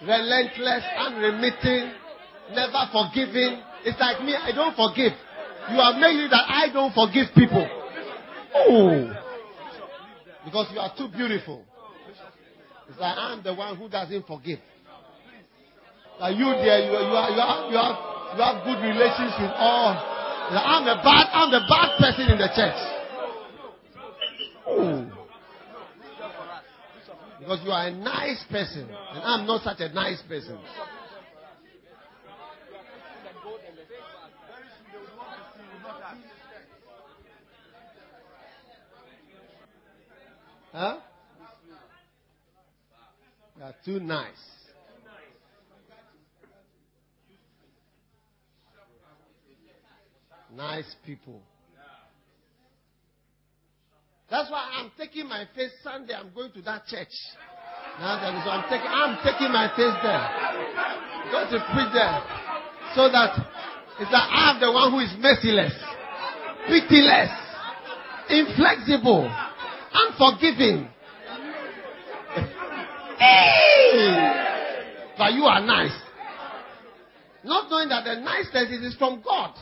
[0.02, 1.92] relentless, unremitting,
[2.52, 3.60] never forgiving.
[3.84, 5.12] It's like me, I don't forgive.
[5.70, 7.66] You are making that I don't forgive people.
[8.54, 9.12] Oh.
[10.44, 11.64] Because you are too beautiful.
[12.88, 14.58] It's like I'm the one who doesn't forgive.
[16.20, 19.50] Like you there, you, you, are, you, are, you, have, you have good relations with
[19.56, 19.96] all.
[20.52, 23.03] Like I'm the bad, I'm the bad person in the church.
[27.44, 30.58] Because you are a nice person, and I'm not such a nice person.
[40.72, 40.96] Huh?
[43.58, 44.32] You are too nice.
[50.56, 51.42] Nice people.
[54.34, 56.12] That's why I'm taking my face Sunday.
[56.12, 57.14] I'm going to that church.
[58.00, 60.26] Now that is, I'm taking, I'm taking my face there.
[61.30, 62.18] Going to preach there.
[62.98, 63.30] So that
[64.00, 65.72] it's that I'm the one who is merciless,
[66.66, 67.30] pitiless,
[68.28, 69.30] inflexible,
[69.94, 70.88] unforgiving.
[73.16, 75.14] hey!
[75.16, 75.94] But you are nice.
[77.44, 79.54] Not knowing that the niceness is from God.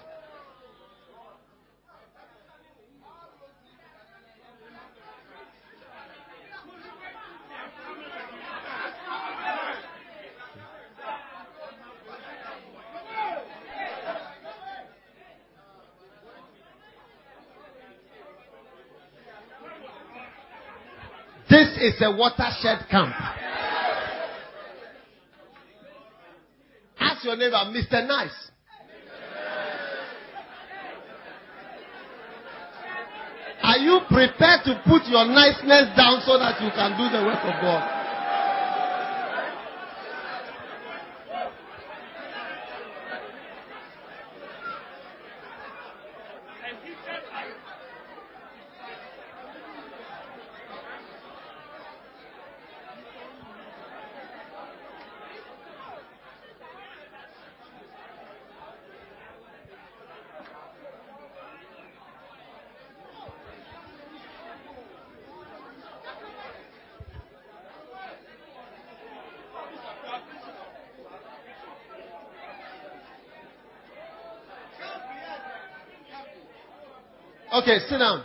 [21.83, 23.15] Is a watershed camp.
[26.99, 28.07] Ask your neighbor, Mr.
[28.07, 28.51] Nice.
[33.63, 37.43] Are you prepared to put your niceness down so that you can do the work
[37.43, 38.02] of God?
[77.53, 78.25] Okay, sit down.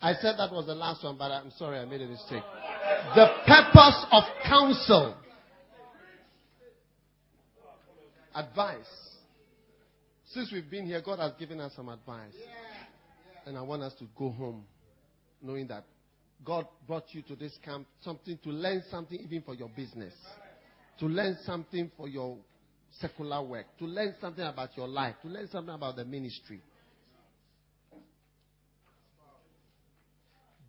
[0.00, 2.42] I said that was the last one, but I'm sorry, I made a mistake.
[3.14, 5.14] The purpose of counsel.
[8.34, 8.86] Advice.
[10.24, 12.34] Since we've been here, God has given us some advice.
[13.46, 14.64] And I want us to go home
[15.40, 15.84] knowing that
[16.44, 20.14] God brought you to this camp something to learn something even for your business
[21.02, 22.38] to learn something for your
[23.00, 26.60] secular work, to learn something about your life, to learn something about the ministry.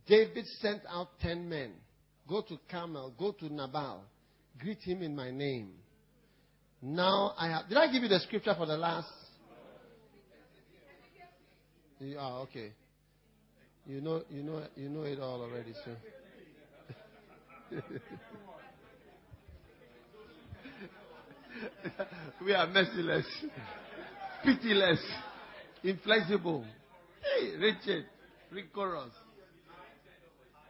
[0.07, 1.73] David sent out ten men.
[2.27, 4.05] Go to Carmel, go to Nabal,
[4.59, 5.69] greet him in my name.
[6.81, 7.69] Now I have.
[7.69, 9.07] Did I give you the scripture for the last?
[12.17, 12.71] Ah, okay.
[13.85, 15.95] You know, you know, you know it all already, so.
[22.45, 23.25] we are merciless,
[24.43, 24.99] pitiless,
[25.83, 26.65] inflexible.
[27.21, 28.05] Hey, Richard,
[28.51, 29.11] rigorous.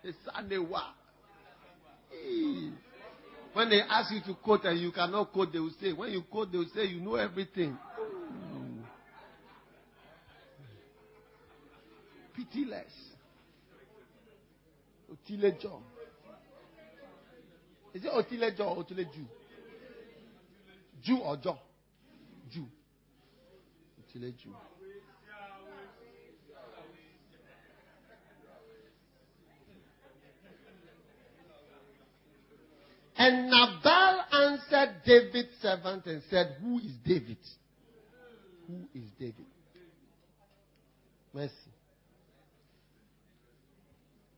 [0.05, 0.83] Sanewa.
[2.09, 2.71] Hey.
[3.53, 6.23] When they ask you to quote and you cannot quote, they will say, when you
[6.23, 7.77] quote, they will say, you know everything.
[7.97, 8.79] Hmm.
[12.35, 12.91] Pitiless.
[15.11, 15.81] Otilejo.
[17.93, 19.13] Is it Otilejo or Otileju?
[19.13, 19.42] Jew
[21.11, 21.57] or John?
[22.51, 22.65] Jew.
[24.11, 24.51] Chile Jew.
[33.15, 37.37] And Nabal answered David's servant and said, Who is David?
[38.67, 39.45] Who is David?
[41.33, 41.53] Mercy.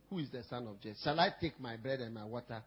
[0.10, 1.00] Who is the son of Jesse?
[1.04, 2.62] Shall I take my bread and my water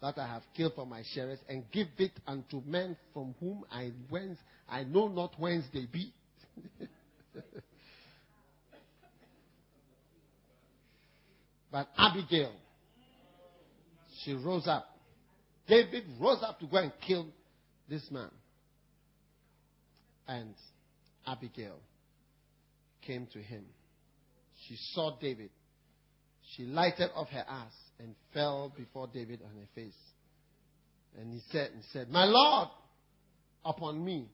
[0.00, 3.92] that I have killed for my sharers and give it unto men from whom I
[4.08, 6.12] whence I know not whence they be.
[11.70, 12.52] but Abigail,
[14.24, 14.86] she rose up.
[15.68, 17.26] David rose up to go and kill
[17.88, 18.30] this man.
[20.26, 20.54] And
[21.26, 21.78] Abigail
[23.06, 23.64] came to him.
[24.66, 25.50] She saw David.
[26.54, 27.72] She lighted off her ass
[28.02, 29.96] and fell before David on her face.
[31.18, 32.68] And he said, and said, My Lord,
[33.64, 34.28] upon me.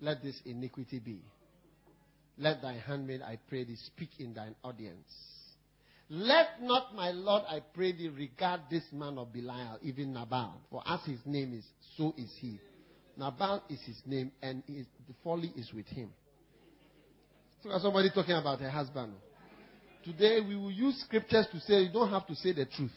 [0.00, 1.20] let this iniquity be.
[2.38, 5.08] Let thy handmaid, I pray thee, speak in thine audience.
[6.08, 10.60] Let not my Lord, I pray thee, regard this man of Belial, even Nabal.
[10.70, 11.64] For as his name is,
[11.96, 12.60] so is he.
[13.16, 16.10] Nabal is his name, and his, the folly is with him.
[17.62, 19.14] So somebody talking about her husband.
[20.06, 22.92] Today we will use scriptures to say you don't have to say the truth.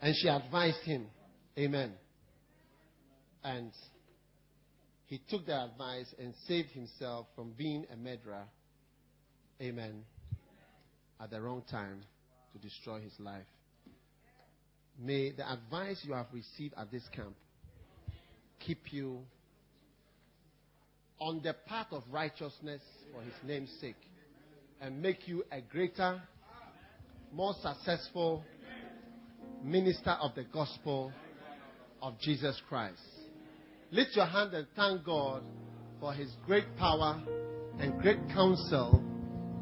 [0.00, 1.08] And she advised him.
[1.58, 1.92] Amen.
[3.44, 3.70] And
[5.08, 8.44] he took the advice and saved himself from being a murderer.
[9.60, 10.04] Amen.
[11.20, 12.00] At the wrong time
[12.54, 13.44] to destroy his life.
[14.98, 17.34] May the advice you have received at this camp
[18.58, 19.20] keep you
[21.20, 22.80] on the path of righteousness
[23.12, 23.96] for his name's sake
[24.80, 26.20] and make you a greater,
[27.32, 28.44] more successful
[29.64, 31.12] minister of the gospel
[32.00, 33.00] of Jesus Christ.
[33.90, 35.42] Lift your hand and thank God
[35.98, 37.20] for his great power
[37.80, 39.02] and great counsel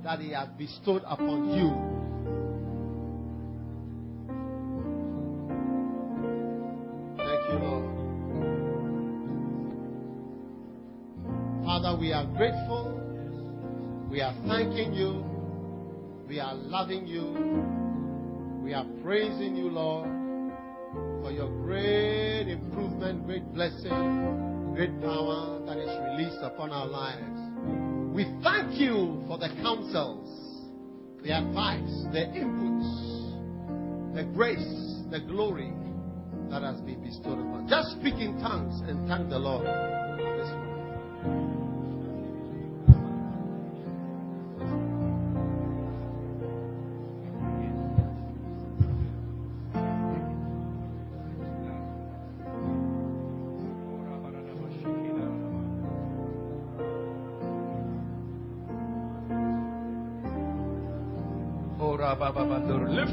[0.05, 1.95] that he has bestowed upon you.
[12.16, 12.98] Are grateful.
[14.10, 15.22] We are thanking you.
[16.26, 18.62] We are loving you.
[18.64, 20.09] We are praising you, Lord,
[21.22, 28.14] for your great improvement, great blessing, great power that is released upon our lives.
[28.14, 30.64] We thank you for the counsels,
[31.22, 35.70] the advice, the inputs, the grace, the glory
[36.48, 37.64] that has been bestowed upon.
[37.64, 37.70] us.
[37.70, 39.95] Just speak in tongues and thank the Lord.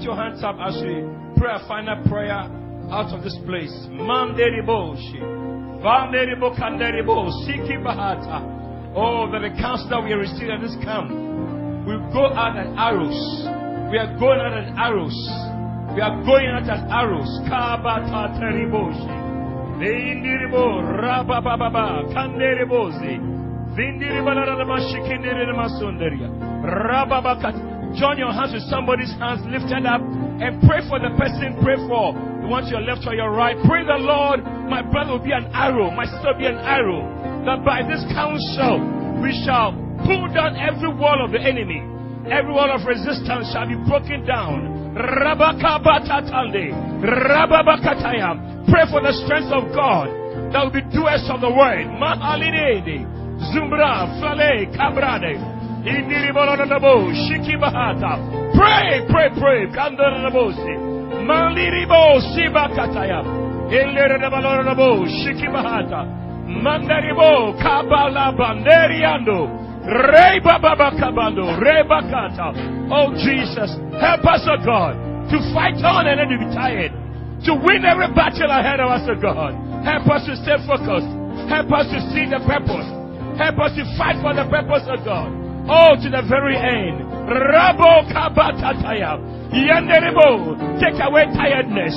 [0.03, 0.99] Lift your hands up as we
[1.39, 2.43] pray a final prayer
[2.91, 3.71] out of this place.
[3.87, 4.03] Oh,
[9.31, 11.07] that the counsel that we are receiving at this camp
[11.87, 13.15] will go out as arrows.
[13.95, 15.15] We are going out as arrows.
[15.95, 17.31] We are going out as arrows.
[17.47, 19.07] Kabata Teriboshi.
[19.79, 23.23] Vindiribo Rabababa Kanderibozi.
[23.71, 26.27] Vindiribalarabashikindiramasundaria.
[26.91, 27.72] Rababakat.
[27.93, 32.17] Join your hands with somebody's hands lifted up and pray for the person pray for.
[32.41, 33.53] You want your left or your right.
[33.69, 37.05] Pray the Lord, my brother will be an arrow, my sister will be an arrow.
[37.45, 38.81] That by this counsel
[39.21, 41.85] we shall pull down every wall of the enemy.
[42.33, 44.95] Every wall of resistance shall be broken down.
[44.95, 45.35] Pray
[48.89, 50.09] for the strength of God
[50.53, 51.85] that will be doers of the word.
[53.53, 54.09] Zumbra.
[54.17, 54.65] Flale.
[54.73, 55.52] Cabrade.
[58.55, 59.67] Pray, pray, pray.
[61.27, 63.19] Maliribo, Sibakataya.
[63.67, 66.07] Ileribalonabo, Shikibahata.
[66.47, 69.63] Mandaribo, Kabala Banderiando.
[69.83, 72.55] Reba Baba Kabando, Reba Kata.
[72.87, 74.95] Oh Jesus, help us, oh God,
[75.27, 76.91] to fight on and not to be tired.
[77.43, 79.51] To win every battle ahead of us, oh God.
[79.83, 81.11] Help us to stay focused.
[81.51, 82.87] Help us to see the purpose.
[83.35, 85.42] Help us to fight for the purpose of God.
[85.69, 87.07] Oh, to the very end.
[87.29, 89.17] Rabo kabatataya.
[89.53, 90.57] Yanderebo.
[90.79, 91.95] Take away tiredness.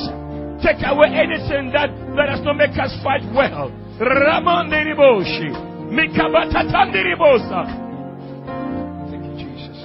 [0.63, 3.71] Take away anything that, that does not make us fight well.
[3.99, 5.51] Ramonderiboshi.
[5.91, 7.67] Mikabatatanderibosa.
[9.11, 9.83] Thank you, Jesus.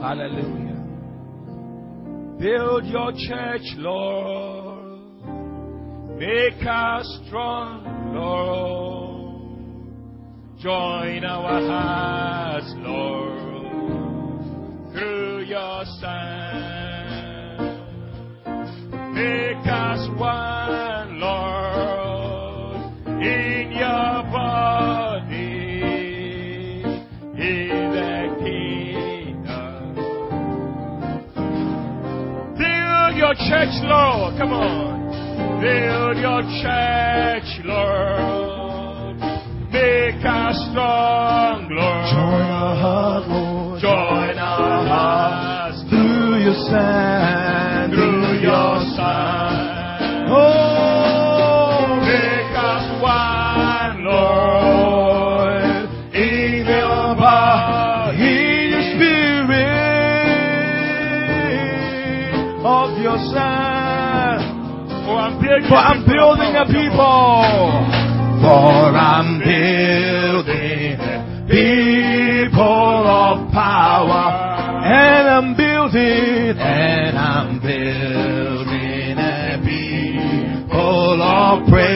[0.00, 0.80] Hallelujah.
[2.38, 4.84] Build your church, Lord.
[6.18, 9.03] Make us strong, Lord.
[10.64, 13.74] Join our hearts, Lord,
[14.94, 16.64] through your Son.
[19.12, 22.76] Make us one, Lord,
[23.20, 25.82] in your body,
[27.36, 29.94] in the kingdom.
[32.56, 34.38] Build your church, Lord.
[34.38, 35.60] Come on.
[35.60, 38.53] Build your church, Lord.
[39.84, 42.04] Make us strong, Lord.
[42.08, 43.80] Join our heart, Lord.
[43.82, 47.90] Join our hearts Through your Son.
[47.92, 50.32] through your Son.
[50.32, 55.84] Oh, Make us one, Lord.
[56.16, 58.24] In your body.
[58.24, 59.76] in the spirit
[62.64, 64.40] of your Son.
[65.04, 65.28] Oh,
[65.68, 68.03] For I'm building a people.
[68.44, 70.98] For I'm building
[71.48, 74.26] people of power.
[74.84, 81.94] And I'm building, and I'm building a people of praise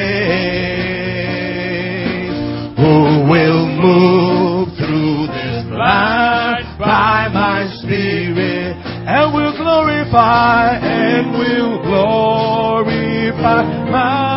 [2.78, 8.74] who will move through this land by my spirit
[9.06, 14.27] and will glorify and will glorify my.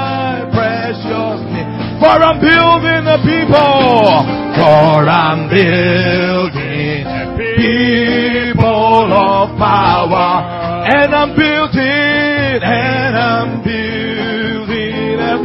[2.11, 4.27] For I'm building a people,
[4.59, 10.43] for I'm building a people of power,
[10.91, 15.39] and I'm building, and I'm building a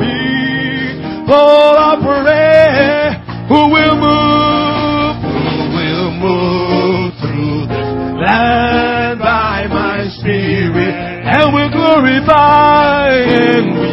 [1.22, 1.34] people
[1.86, 3.14] of prayer.
[3.46, 7.90] Who will move, who will move through this
[8.26, 10.94] land by my spirit,
[11.30, 13.85] and will glorify, and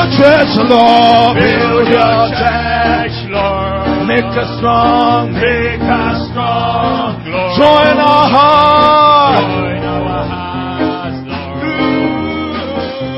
[0.00, 1.36] your church, Lord.
[1.36, 4.08] Build your church, Lord.
[4.08, 5.32] Make us strong.
[5.32, 7.58] Make us strong, Lord.
[7.60, 9.44] Join our hearts.
[9.44, 11.60] Join our hearts, Lord.
[11.60, 12.16] Through,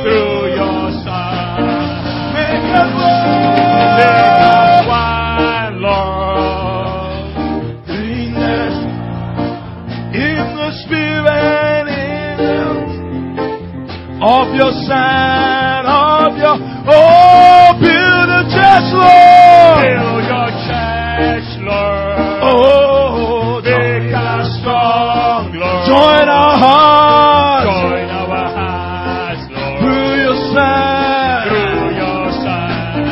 [0.03, 1.63] through your Son.
[2.35, 3.31] Make us one.
[4.03, 7.15] Make us one, Lord.
[7.95, 8.59] In the,
[10.19, 12.23] in the Spirit, in
[14.23, 15.32] of your son,
[18.93, 20.23] Lord.
[20.23, 22.19] Your church, Lord.
[22.45, 25.87] Oh, make us strong, Lord.
[25.89, 27.67] Join our hearts.
[27.69, 29.79] Join our hearts, Lord.
[29.81, 31.49] Through your son.
[31.49, 33.03] Through your son.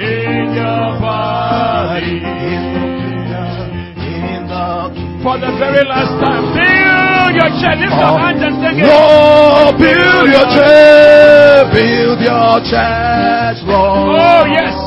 [0.01, 2.19] In your body.
[4.23, 4.67] In the
[5.23, 6.45] for the very last time.
[6.55, 7.79] Build your church.
[7.81, 8.19] Lift your oh.
[8.19, 8.64] hands and.
[8.83, 11.73] Lord, build your church.
[11.75, 14.19] Build your church, Lord.
[14.19, 14.84] Oh, yes.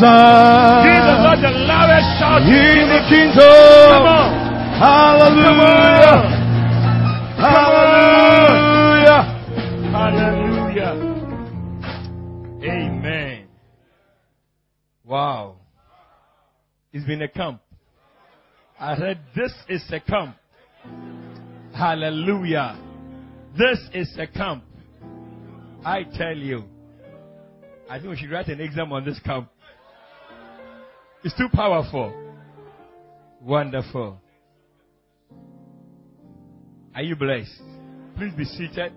[0.00, 2.40] Give the Lord the loudest shout.
[2.40, 3.36] In the kingdom.
[3.92, 4.32] Come on.
[4.80, 6.24] Hallelujah.
[7.36, 9.20] Hallelujah.
[9.92, 10.92] Hallelujah.
[12.64, 13.48] Amen.
[15.04, 15.56] Wow.
[16.94, 17.60] It's been a camp.
[18.78, 20.36] I said, this is a camp.
[21.74, 22.78] Hallelujah.
[23.58, 24.64] This is a camp.
[25.84, 26.64] I tell you.
[27.90, 29.50] I think we should write an exam on this camp.
[31.22, 32.12] It's too powerful.
[33.42, 34.18] Wonderful.
[36.94, 37.62] Are you blessed?
[38.16, 38.92] Please be seated.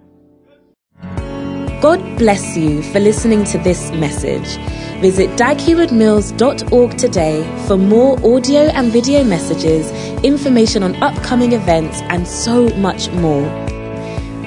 [1.81, 4.57] God bless you for listening to this message.
[5.01, 9.91] Visit daghewardmills.org today for more audio and video messages,
[10.23, 13.43] information on upcoming events, and so much more.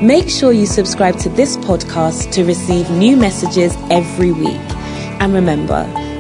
[0.00, 4.60] Make sure you subscribe to this podcast to receive new messages every week.
[5.20, 5.84] And remember,